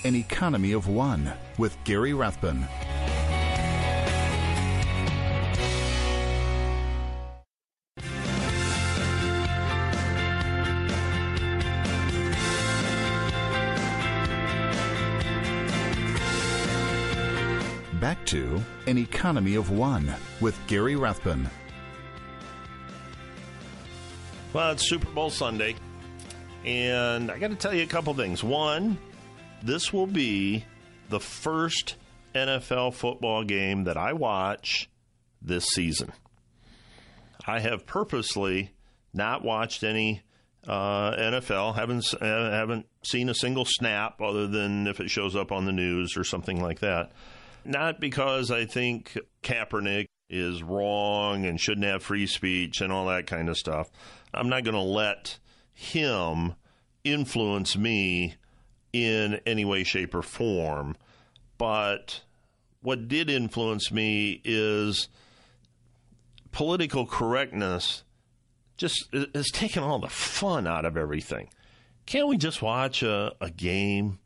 An 0.05 0.15
Economy 0.15 0.73
of 0.73 0.89
One 0.89 1.33
with 1.57 1.77
Gary 1.85 2.13
Rathbun. 2.13 2.67
To 18.27 18.61
An 18.87 18.99
Economy 18.99 19.55
of 19.55 19.71
One 19.71 20.13
with 20.41 20.59
Gary 20.67 20.97
Rathbun. 20.97 21.49
Well, 24.53 24.73
it's 24.73 24.89
Super 24.89 25.11
Bowl 25.11 25.31
Sunday, 25.31 25.77
and 26.65 27.31
I 27.31 27.39
got 27.39 27.51
to 27.51 27.57
tell 27.57 27.73
you 27.73 27.85
a 27.85 27.87
couple 27.87 28.13
things. 28.15 28.43
One, 28.43 28.99
this 29.63 29.93
will 29.93 30.09
be 30.09 30.65
the 31.09 31.21
first 31.21 31.97
NFL 32.35 32.95
football 32.95 33.45
game 33.45 33.85
that 33.85 33.97
I 33.97 34.13
watch 34.13 34.91
this 35.41 35.67
season. 35.67 36.13
I 37.47 37.61
have 37.61 37.87
purposely 37.87 38.73
not 39.15 39.45
watched 39.45 39.85
any 39.85 40.23
uh, 40.67 41.13
NFL. 41.13 41.77
haven't 41.77 42.13
uh, 42.21 42.51
haven't 42.51 42.87
seen 43.05 43.29
a 43.29 43.35
single 43.35 43.65
snap 43.65 44.21
other 44.21 44.49
than 44.49 44.89
if 44.89 44.99
it 44.99 45.11
shows 45.11 45.37
up 45.37 45.53
on 45.53 45.65
the 45.65 45.73
news 45.73 46.17
or 46.17 46.25
something 46.25 46.61
like 46.61 46.81
that. 46.81 47.13
Not 47.67 48.01
because 48.01 48.51
I 48.53 48.65
think 48.65 49.19
Kaepernick 49.43 50.07
is 50.31 50.63
wrong 50.63 51.45
and 51.45 51.61
shouldn't 51.61 51.87
have 51.87 52.03
free 52.03 52.27
speech 52.27 52.81
and 52.81 52.93
all 52.93 53.07
that 53.07 53.27
kind 53.27 53.49
of 53.49 53.57
stuff. 53.57 53.91
I'm 54.33 54.49
not 54.49 54.65
going 54.65 54.75
to 54.75 54.81
let 54.81 55.39
him 55.73 56.55
influence 57.05 57.77
me 57.77 58.35
in 58.93 59.41
any 59.47 59.65
way, 59.65 59.85
shape, 59.85 60.15
or 60.15 60.23
form. 60.23 60.97
But 61.59 62.23
what 62.83 63.09
did 63.09 63.29
influence 63.29 63.91
me 63.91 64.41
is 64.45 65.09
political 66.53 67.05
correctness 67.05 68.05
just 68.77 69.09
has 69.35 69.51
taken 69.51 69.83
all 69.83 69.99
the 69.99 70.09
fun 70.09 70.67
out 70.67 70.85
of 70.85 70.97
everything. 70.97 71.49
Can't 72.05 72.29
we 72.29 72.37
just 72.37 72.63
watch 72.63 73.03
a, 73.03 73.35
a 73.41 73.51
game 73.51 74.19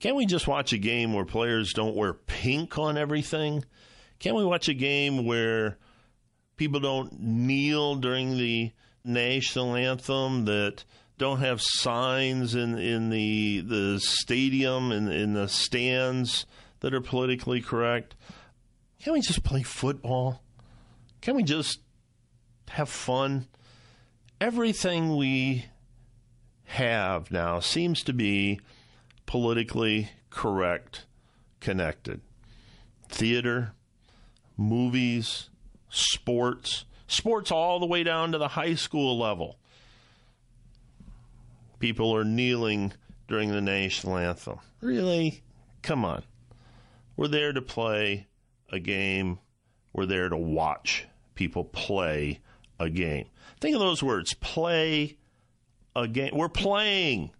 can't 0.00 0.16
we 0.16 0.26
just 0.26 0.48
watch 0.48 0.72
a 0.72 0.78
game 0.78 1.12
where 1.12 1.26
players 1.26 1.72
don't 1.74 1.94
wear 1.94 2.14
pink 2.14 2.78
on 2.78 2.96
everything? 2.96 3.64
Can't 4.18 4.36
we 4.36 4.44
watch 4.44 4.68
a 4.68 4.74
game 4.74 5.26
where 5.26 5.78
people 6.56 6.80
don't 6.80 7.20
kneel 7.20 7.96
during 7.96 8.36
the 8.36 8.72
national 9.04 9.76
anthem, 9.76 10.46
that 10.46 10.84
don't 11.18 11.40
have 11.40 11.60
signs 11.60 12.54
in, 12.54 12.78
in 12.78 13.10
the 13.10 13.60
the 13.60 14.00
stadium 14.00 14.90
and 14.90 15.12
in, 15.12 15.20
in 15.20 15.34
the 15.34 15.48
stands 15.48 16.46
that 16.80 16.94
are 16.94 17.00
politically 17.02 17.60
correct? 17.60 18.16
Can't 19.02 19.14
we 19.14 19.20
just 19.20 19.44
play 19.44 19.62
football? 19.62 20.42
Can 21.20 21.36
we 21.36 21.42
just 21.42 21.80
have 22.70 22.88
fun? 22.88 23.48
Everything 24.40 25.16
we 25.16 25.66
have 26.64 27.30
now 27.30 27.60
seems 27.60 28.02
to 28.04 28.14
be 28.14 28.60
politically 29.30 30.10
correct 30.28 31.06
connected. 31.60 32.20
Theater, 33.08 33.74
movies, 34.56 35.50
sports, 35.88 36.84
sports 37.06 37.52
all 37.52 37.78
the 37.78 37.86
way 37.86 38.02
down 38.02 38.32
to 38.32 38.38
the 38.38 38.48
high 38.48 38.74
school 38.74 39.16
level. 39.16 39.56
People 41.78 42.12
are 42.16 42.24
kneeling 42.24 42.92
during 43.28 43.52
the 43.52 43.60
national 43.60 44.16
anthem. 44.16 44.58
Really? 44.80 45.44
Come 45.80 46.04
on. 46.04 46.24
We're 47.16 47.28
there 47.28 47.52
to 47.52 47.62
play 47.62 48.26
a 48.72 48.80
game. 48.80 49.38
We're 49.92 50.06
there 50.06 50.28
to 50.28 50.36
watch 50.36 51.06
people 51.36 51.62
play 51.62 52.40
a 52.80 52.90
game. 52.90 53.26
Think 53.60 53.76
of 53.76 53.80
those 53.80 54.02
words 54.02 54.34
play 54.34 55.18
a 55.94 56.08
game. 56.08 56.32
We're 56.34 56.48
playing 56.48 57.30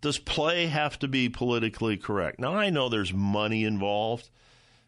does 0.00 0.18
play 0.18 0.66
have 0.66 0.98
to 1.00 1.08
be 1.08 1.28
politically 1.28 1.96
correct? 1.96 2.38
Now, 2.38 2.54
I 2.54 2.70
know 2.70 2.88
there's 2.88 3.12
money 3.12 3.64
involved, 3.64 4.30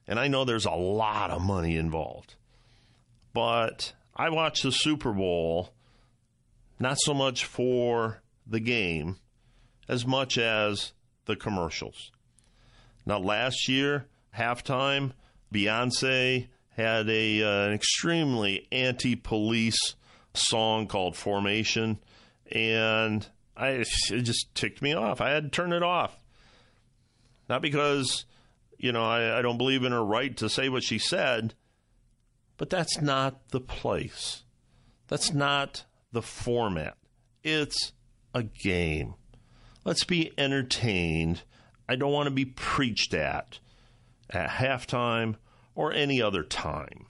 and 0.07 0.19
I 0.19 0.29
know 0.29 0.45
there's 0.45 0.67
a 0.67 0.71
lot 0.71 1.31
of 1.31 1.43
money 1.43 1.77
involved. 1.77 2.35
But 3.33 3.93
I 4.17 4.31
watch 4.31 4.63
the 4.63 4.73
Super 4.73 5.13
Bowl 5.13 5.73
not 6.79 6.99
so 7.01 7.15
much 7.15 7.45
for 7.45 8.23
the 8.47 8.61
game 8.61 9.17
as 9.89 10.07
much 10.07 10.39
as 10.39 10.93
the 11.27 11.37
commercials. 11.37 12.11
Now, 13.07 13.19
last 13.19 13.69
year, 13.69 14.07
halftime, 14.37 15.13
Beyonce 15.53 16.49
had 16.77 17.09
a 17.09 17.43
uh, 17.43 17.67
an 17.67 17.73
extremely 17.73 18.67
anti-police 18.73 19.95
song 20.35 20.87
called 20.87 21.17
Formation, 21.17 21.99
and 22.51 23.27
I 23.57 23.69
it 24.11 24.23
just 24.23 24.55
ticked 24.55 24.83
me 24.83 24.95
off. 24.95 25.21
I 25.21 25.31
had 25.31 25.45
to 25.45 25.51
turn 25.51 25.73
it 25.73 25.83
off, 25.83 26.17
not 27.49 27.63
because 27.63 28.25
you 28.79 28.93
know 28.93 29.05
I, 29.05 29.39
I 29.39 29.43
don't 29.43 29.59
believe 29.59 29.85
in 29.85 29.93
her 29.93 30.05
right 30.05 30.37
to 30.39 30.49
say 30.49 30.69
what 30.69 30.83
she 30.83 30.99
said, 30.99 31.55
but 32.57 32.71
that's 32.71 33.01
not 33.01 33.49
the 33.51 33.61
place. 33.61 34.43
That's 35.09 35.33
not 35.33 35.85
the 36.13 36.23
format. 36.23 36.97
It's 37.43 37.93
a 38.35 38.43
game. 38.43 39.15
Let's 39.85 40.05
be 40.05 40.33
entertained. 40.39 41.43
I 41.89 41.97
don't 41.97 42.13
want 42.13 42.27
to 42.27 42.35
be 42.35 42.45
preached 42.45 43.13
at 43.13 43.59
at 44.31 44.49
halftime 44.49 45.37
or 45.75 45.93
any 45.93 46.23
other 46.23 46.43
time. 46.43 47.07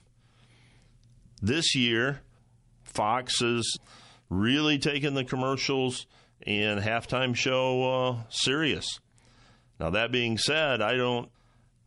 This 1.41 1.75
year, 1.75 2.21
Fox 2.83 3.41
is 3.41 3.79
really 4.29 4.77
taking 4.77 5.13
the 5.13 5.23
commercials 5.23 6.05
and 6.45 6.79
halftime 6.81 7.35
show 7.35 7.83
uh, 7.83 8.23
serious. 8.29 8.99
Now 9.79 9.89
that 9.91 10.11
being 10.11 10.37
said, 10.37 10.81
I 10.81 10.95
don't 10.95 11.29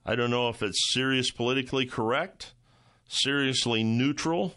I 0.05 0.15
don't 0.15 0.31
know 0.31 0.49
if 0.49 0.63
it's 0.63 0.93
serious 0.93 1.31
politically 1.31 1.87
correct, 1.87 2.55
seriously 3.09 3.83
neutral, 3.83 4.55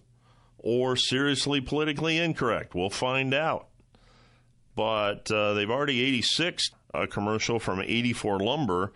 or 0.58 0.96
seriously 0.96 1.62
politically 1.62 2.18
incorrect. 2.18 2.76
We'll 2.76 2.90
find 2.90 3.34
out. 3.34 3.68
But 4.76 5.32
uh, 5.32 5.54
they've 5.54 5.70
already 5.70 6.02
86 6.04 6.70
a 6.94 7.08
commercial 7.08 7.60
from 7.60 7.82
84 7.82 8.40
Lumber 8.40 8.94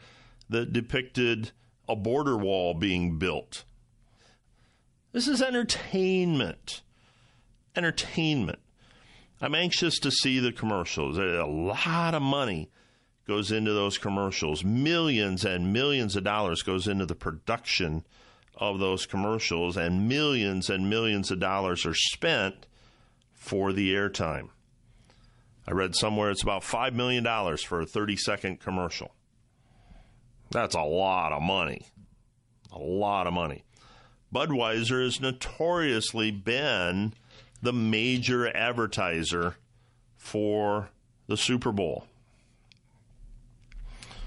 that 0.49 0.73
depicted 0.73 1.51
a 1.87 1.95
border 1.95 2.37
wall 2.37 2.73
being 2.73 3.17
built. 3.17 3.63
This 5.11 5.27
is 5.27 5.41
entertainment. 5.41 6.81
Entertainment. 7.75 8.59
I'm 9.43 9.55
anxious 9.55 9.99
to 9.99 10.09
see 10.09 10.39
the 10.39 10.53
commercials. 10.53 11.17
A 11.17 11.43
lot 11.45 12.15
of 12.15 12.21
money 12.21 12.69
goes 13.27 13.51
into 13.51 13.73
those 13.73 13.97
commercials. 13.97 14.63
Millions 14.63 15.43
and 15.43 15.73
millions 15.73 16.15
of 16.15 16.23
dollars 16.23 16.61
goes 16.61 16.87
into 16.87 17.05
the 17.05 17.13
production 17.13 18.05
of 18.55 18.79
those 18.79 19.05
commercials, 19.05 19.75
and 19.75 20.07
millions 20.07 20.69
and 20.69 20.89
millions 20.89 21.29
of 21.29 21.41
dollars 21.41 21.85
are 21.85 21.93
spent 21.93 22.67
for 23.33 23.73
the 23.73 23.93
airtime. 23.93 24.47
I 25.67 25.73
read 25.73 25.93
somewhere 25.93 26.31
it's 26.31 26.41
about 26.41 26.61
$5 26.61 26.93
million 26.93 27.25
for 27.57 27.81
a 27.81 27.85
30 27.85 28.15
second 28.15 28.61
commercial. 28.61 29.13
That's 30.51 30.75
a 30.75 30.83
lot 30.83 31.33
of 31.33 31.41
money. 31.41 31.85
A 32.71 32.79
lot 32.79 33.27
of 33.27 33.33
money. 33.33 33.65
Budweiser 34.33 35.03
has 35.03 35.19
notoriously 35.19 36.31
been 36.31 37.13
the 37.63 37.73
major 37.73 38.55
advertiser 38.55 39.55
for 40.17 40.89
the 41.27 41.37
Super 41.37 41.71
Bowl. 41.71 42.05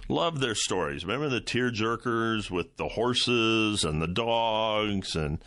Love 0.08 0.40
their 0.40 0.54
stories. 0.54 1.04
Remember 1.04 1.28
the 1.28 1.40
tear 1.40 1.70
jerkers 1.70 2.50
with 2.50 2.76
the 2.76 2.88
horses 2.88 3.84
and 3.84 4.00
the 4.00 4.06
dogs 4.06 5.14
and 5.14 5.38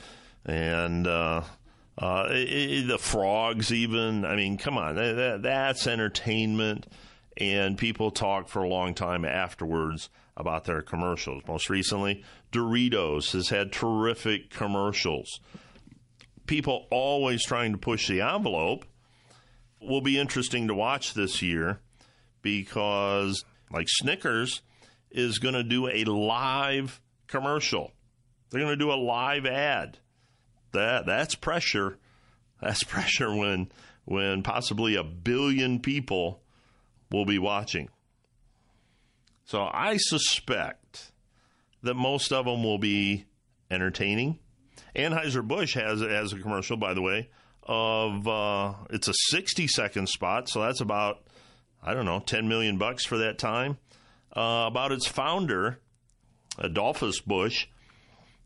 and 0.45 1.07
uh, 1.07 1.41
uh, 1.97 2.27
the 2.27 2.97
frogs. 2.99 3.71
Even 3.73 4.23
I 4.23 4.35
mean, 4.35 4.57
come 4.57 4.77
on, 4.77 4.95
that, 4.95 5.41
that's 5.41 5.87
entertainment, 5.87 6.85
and 7.37 7.77
people 7.77 8.11
talk 8.11 8.49
for 8.49 8.63
a 8.63 8.69
long 8.69 8.93
time 8.93 9.25
afterwards 9.25 10.09
about 10.37 10.65
their 10.65 10.81
commercials. 10.81 11.41
Most 11.47 11.69
recently, 11.69 12.23
Doritos 12.51 13.31
has 13.31 13.49
had 13.49 13.71
terrific 13.71 14.51
commercials. 14.51 15.39
People 16.49 16.87
always 16.89 17.45
trying 17.45 17.73
to 17.73 17.77
push 17.77 18.07
the 18.07 18.21
envelope 18.21 18.83
will 19.79 20.01
be 20.01 20.17
interesting 20.17 20.67
to 20.67 20.73
watch 20.73 21.13
this 21.13 21.43
year 21.43 21.79
because, 22.41 23.45
like 23.71 23.85
Snickers, 23.87 24.63
is 25.11 25.37
going 25.37 25.53
to 25.53 25.61
do 25.61 25.87
a 25.87 26.05
live 26.05 27.01
commercial. 27.27 27.91
They're 28.49 28.61
going 28.61 28.73
to 28.73 28.83
do 28.83 28.91
a 28.91 28.97
live 28.97 29.45
ad. 29.45 29.99
That 30.71 31.05
that's 31.05 31.35
pressure. 31.35 31.99
That's 32.59 32.83
pressure 32.95 33.31
when 33.31 33.71
when 34.05 34.41
possibly 34.41 34.95
a 34.95 35.03
billion 35.03 35.79
people 35.79 36.41
will 37.11 37.25
be 37.25 37.37
watching. 37.37 37.89
So 39.45 39.69
I 39.71 39.97
suspect 39.97 41.11
that 41.83 41.93
most 41.93 42.33
of 42.33 42.45
them 42.45 42.63
will 42.63 42.79
be 42.79 43.25
entertaining. 43.69 44.39
Anheuser-Busch 44.95 45.75
has, 45.75 46.01
has 46.01 46.33
a 46.33 46.39
commercial, 46.39 46.77
by 46.77 46.93
the 46.93 47.01
way, 47.01 47.29
of 47.63 48.27
uh, 48.27 48.73
it's 48.89 49.07
a 49.07 49.13
60 49.29 49.67
second 49.67 50.09
spot, 50.09 50.49
so 50.49 50.61
that's 50.61 50.81
about, 50.81 51.23
I 51.83 51.93
don't 51.93 52.05
know, 52.05 52.19
10 52.19 52.47
million 52.47 52.77
bucks 52.77 53.05
for 53.05 53.17
that 53.19 53.37
time, 53.37 53.77
uh, 54.35 54.65
about 54.67 54.91
its 54.91 55.07
founder, 55.07 55.79
Adolphus 56.57 57.21
Busch, 57.21 57.67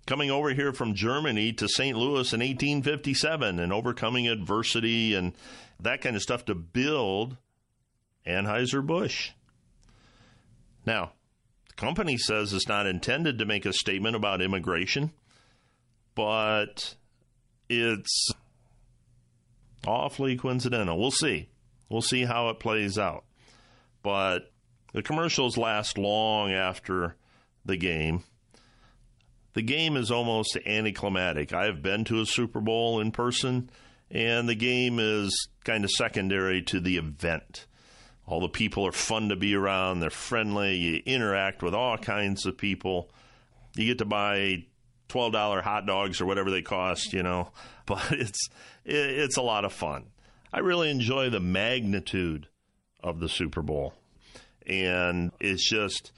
coming 0.05 0.29
over 0.29 0.53
here 0.53 0.73
from 0.73 0.93
Germany 0.93 1.53
to 1.53 1.67
St. 1.67 1.97
Louis 1.97 2.33
in 2.33 2.39
1857 2.41 3.59
and 3.59 3.71
overcoming 3.71 4.27
adversity 4.27 5.13
and 5.15 5.33
that 5.79 6.01
kind 6.01 6.15
of 6.15 6.21
stuff 6.21 6.45
to 6.45 6.55
build 6.55 7.37
Anheuser-Busch. 8.27 9.31
Now, 10.85 11.13
the 11.69 11.75
company 11.75 12.17
says 12.17 12.53
it's 12.53 12.67
not 12.67 12.87
intended 12.87 13.37
to 13.39 13.45
make 13.45 13.65
a 13.65 13.73
statement 13.73 14.15
about 14.15 14.41
immigration, 14.41 15.11
but 16.15 16.95
it's 17.69 18.31
awfully 19.85 20.35
coincidental. 20.35 20.99
We'll 20.99 21.11
see. 21.11 21.49
We'll 21.89 22.01
see 22.01 22.25
how 22.25 22.49
it 22.49 22.59
plays 22.59 22.97
out. 22.97 23.25
But 24.01 24.51
the 24.93 25.03
commercials 25.03 25.57
last 25.57 25.97
long 25.97 26.51
after 26.51 27.15
the 27.65 27.77
game. 27.77 28.23
The 29.53 29.61
game 29.61 29.97
is 29.97 30.09
almost 30.09 30.57
anticlimactic. 30.65 31.53
I 31.53 31.65
have 31.65 31.81
been 31.81 32.03
to 32.05 32.21
a 32.21 32.25
Super 32.25 32.59
Bowl 32.59 32.99
in 32.99 33.11
person, 33.11 33.69
and 34.09 34.49
the 34.49 34.55
game 34.55 34.97
is 34.99 35.47
kind 35.63 35.83
of 35.83 35.91
secondary 35.91 36.63
to 36.63 36.79
the 36.79 36.97
event. 36.97 37.67
All 38.25 38.39
the 38.39 38.49
people 38.49 38.87
are 38.87 38.91
fun 38.91 39.29
to 39.29 39.35
be 39.35 39.53
around. 39.53 39.99
They're 39.99 40.09
friendly. 40.09 40.75
You 40.75 41.01
interact 41.05 41.61
with 41.61 41.75
all 41.75 41.97
kinds 41.97 42.45
of 42.45 42.57
people. 42.57 43.11
You 43.75 43.85
get 43.85 43.97
to 43.99 44.05
buy 44.05 44.65
twelve 45.13 45.31
dollar 45.31 45.61
hot 45.61 45.85
dogs 45.85 46.19
or 46.19 46.25
whatever 46.25 46.49
they 46.49 46.63
cost, 46.63 47.13
you 47.13 47.23
know. 47.23 47.49
But 47.85 48.13
it's 48.13 48.47
it's 48.85 49.35
a 49.35 49.41
lot 49.41 49.65
of 49.65 49.73
fun. 49.73 50.05
I 50.53 50.59
really 50.59 50.89
enjoy 50.89 51.29
the 51.29 51.41
magnitude 51.41 52.47
of 53.03 53.19
the 53.19 53.27
Super 53.27 53.61
Bowl, 53.61 53.93
and 54.65 55.33
it 55.37 55.57
just 55.57 56.13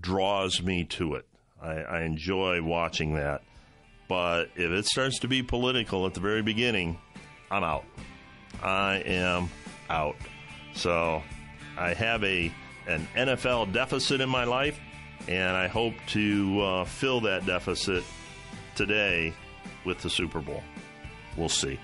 draws 0.00 0.62
me 0.62 0.84
to 0.84 1.16
it. 1.16 1.28
I, 1.60 1.72
I 1.74 2.02
enjoy 2.04 2.62
watching 2.62 3.16
that. 3.16 3.42
But 4.08 4.44
if 4.56 4.70
it 4.70 4.86
starts 4.86 5.18
to 5.18 5.28
be 5.28 5.42
political 5.42 6.06
at 6.06 6.14
the 6.14 6.20
very 6.20 6.40
beginning, 6.40 6.98
I'm 7.50 7.62
out. 7.62 7.84
I 8.62 9.02
am 9.04 9.50
out. 9.90 10.16
So 10.72 11.22
I 11.76 11.92
have 11.92 12.24
a 12.24 12.50
an 12.86 13.06
NFL 13.14 13.74
deficit 13.74 14.22
in 14.22 14.30
my 14.30 14.44
life, 14.44 14.80
and 15.28 15.54
I 15.54 15.68
hope 15.68 15.92
to 16.08 16.60
uh, 16.62 16.84
fill 16.86 17.20
that 17.20 17.44
deficit 17.44 18.04
today 18.80 19.34
with 19.84 19.98
the 19.98 20.08
Super 20.08 20.40
Bowl. 20.40 20.62
We'll 21.36 21.50
see. 21.50 21.78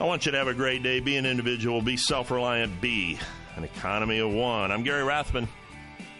I 0.00 0.04
want 0.04 0.24
you 0.24 0.32
to 0.32 0.38
have 0.38 0.48
a 0.48 0.54
great 0.54 0.82
day. 0.82 1.00
Be 1.00 1.18
an 1.18 1.26
individual. 1.26 1.82
Be 1.82 1.98
self 1.98 2.30
reliant. 2.30 2.80
Be 2.80 3.18
an 3.56 3.64
economy 3.64 4.20
of 4.20 4.32
one. 4.32 4.72
I'm 4.72 4.82
Gary 4.82 5.04
Rathbun. 5.04 5.46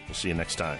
We'll 0.07 0.13
see 0.13 0.27
you 0.27 0.35
next 0.35 0.57
time. 0.57 0.79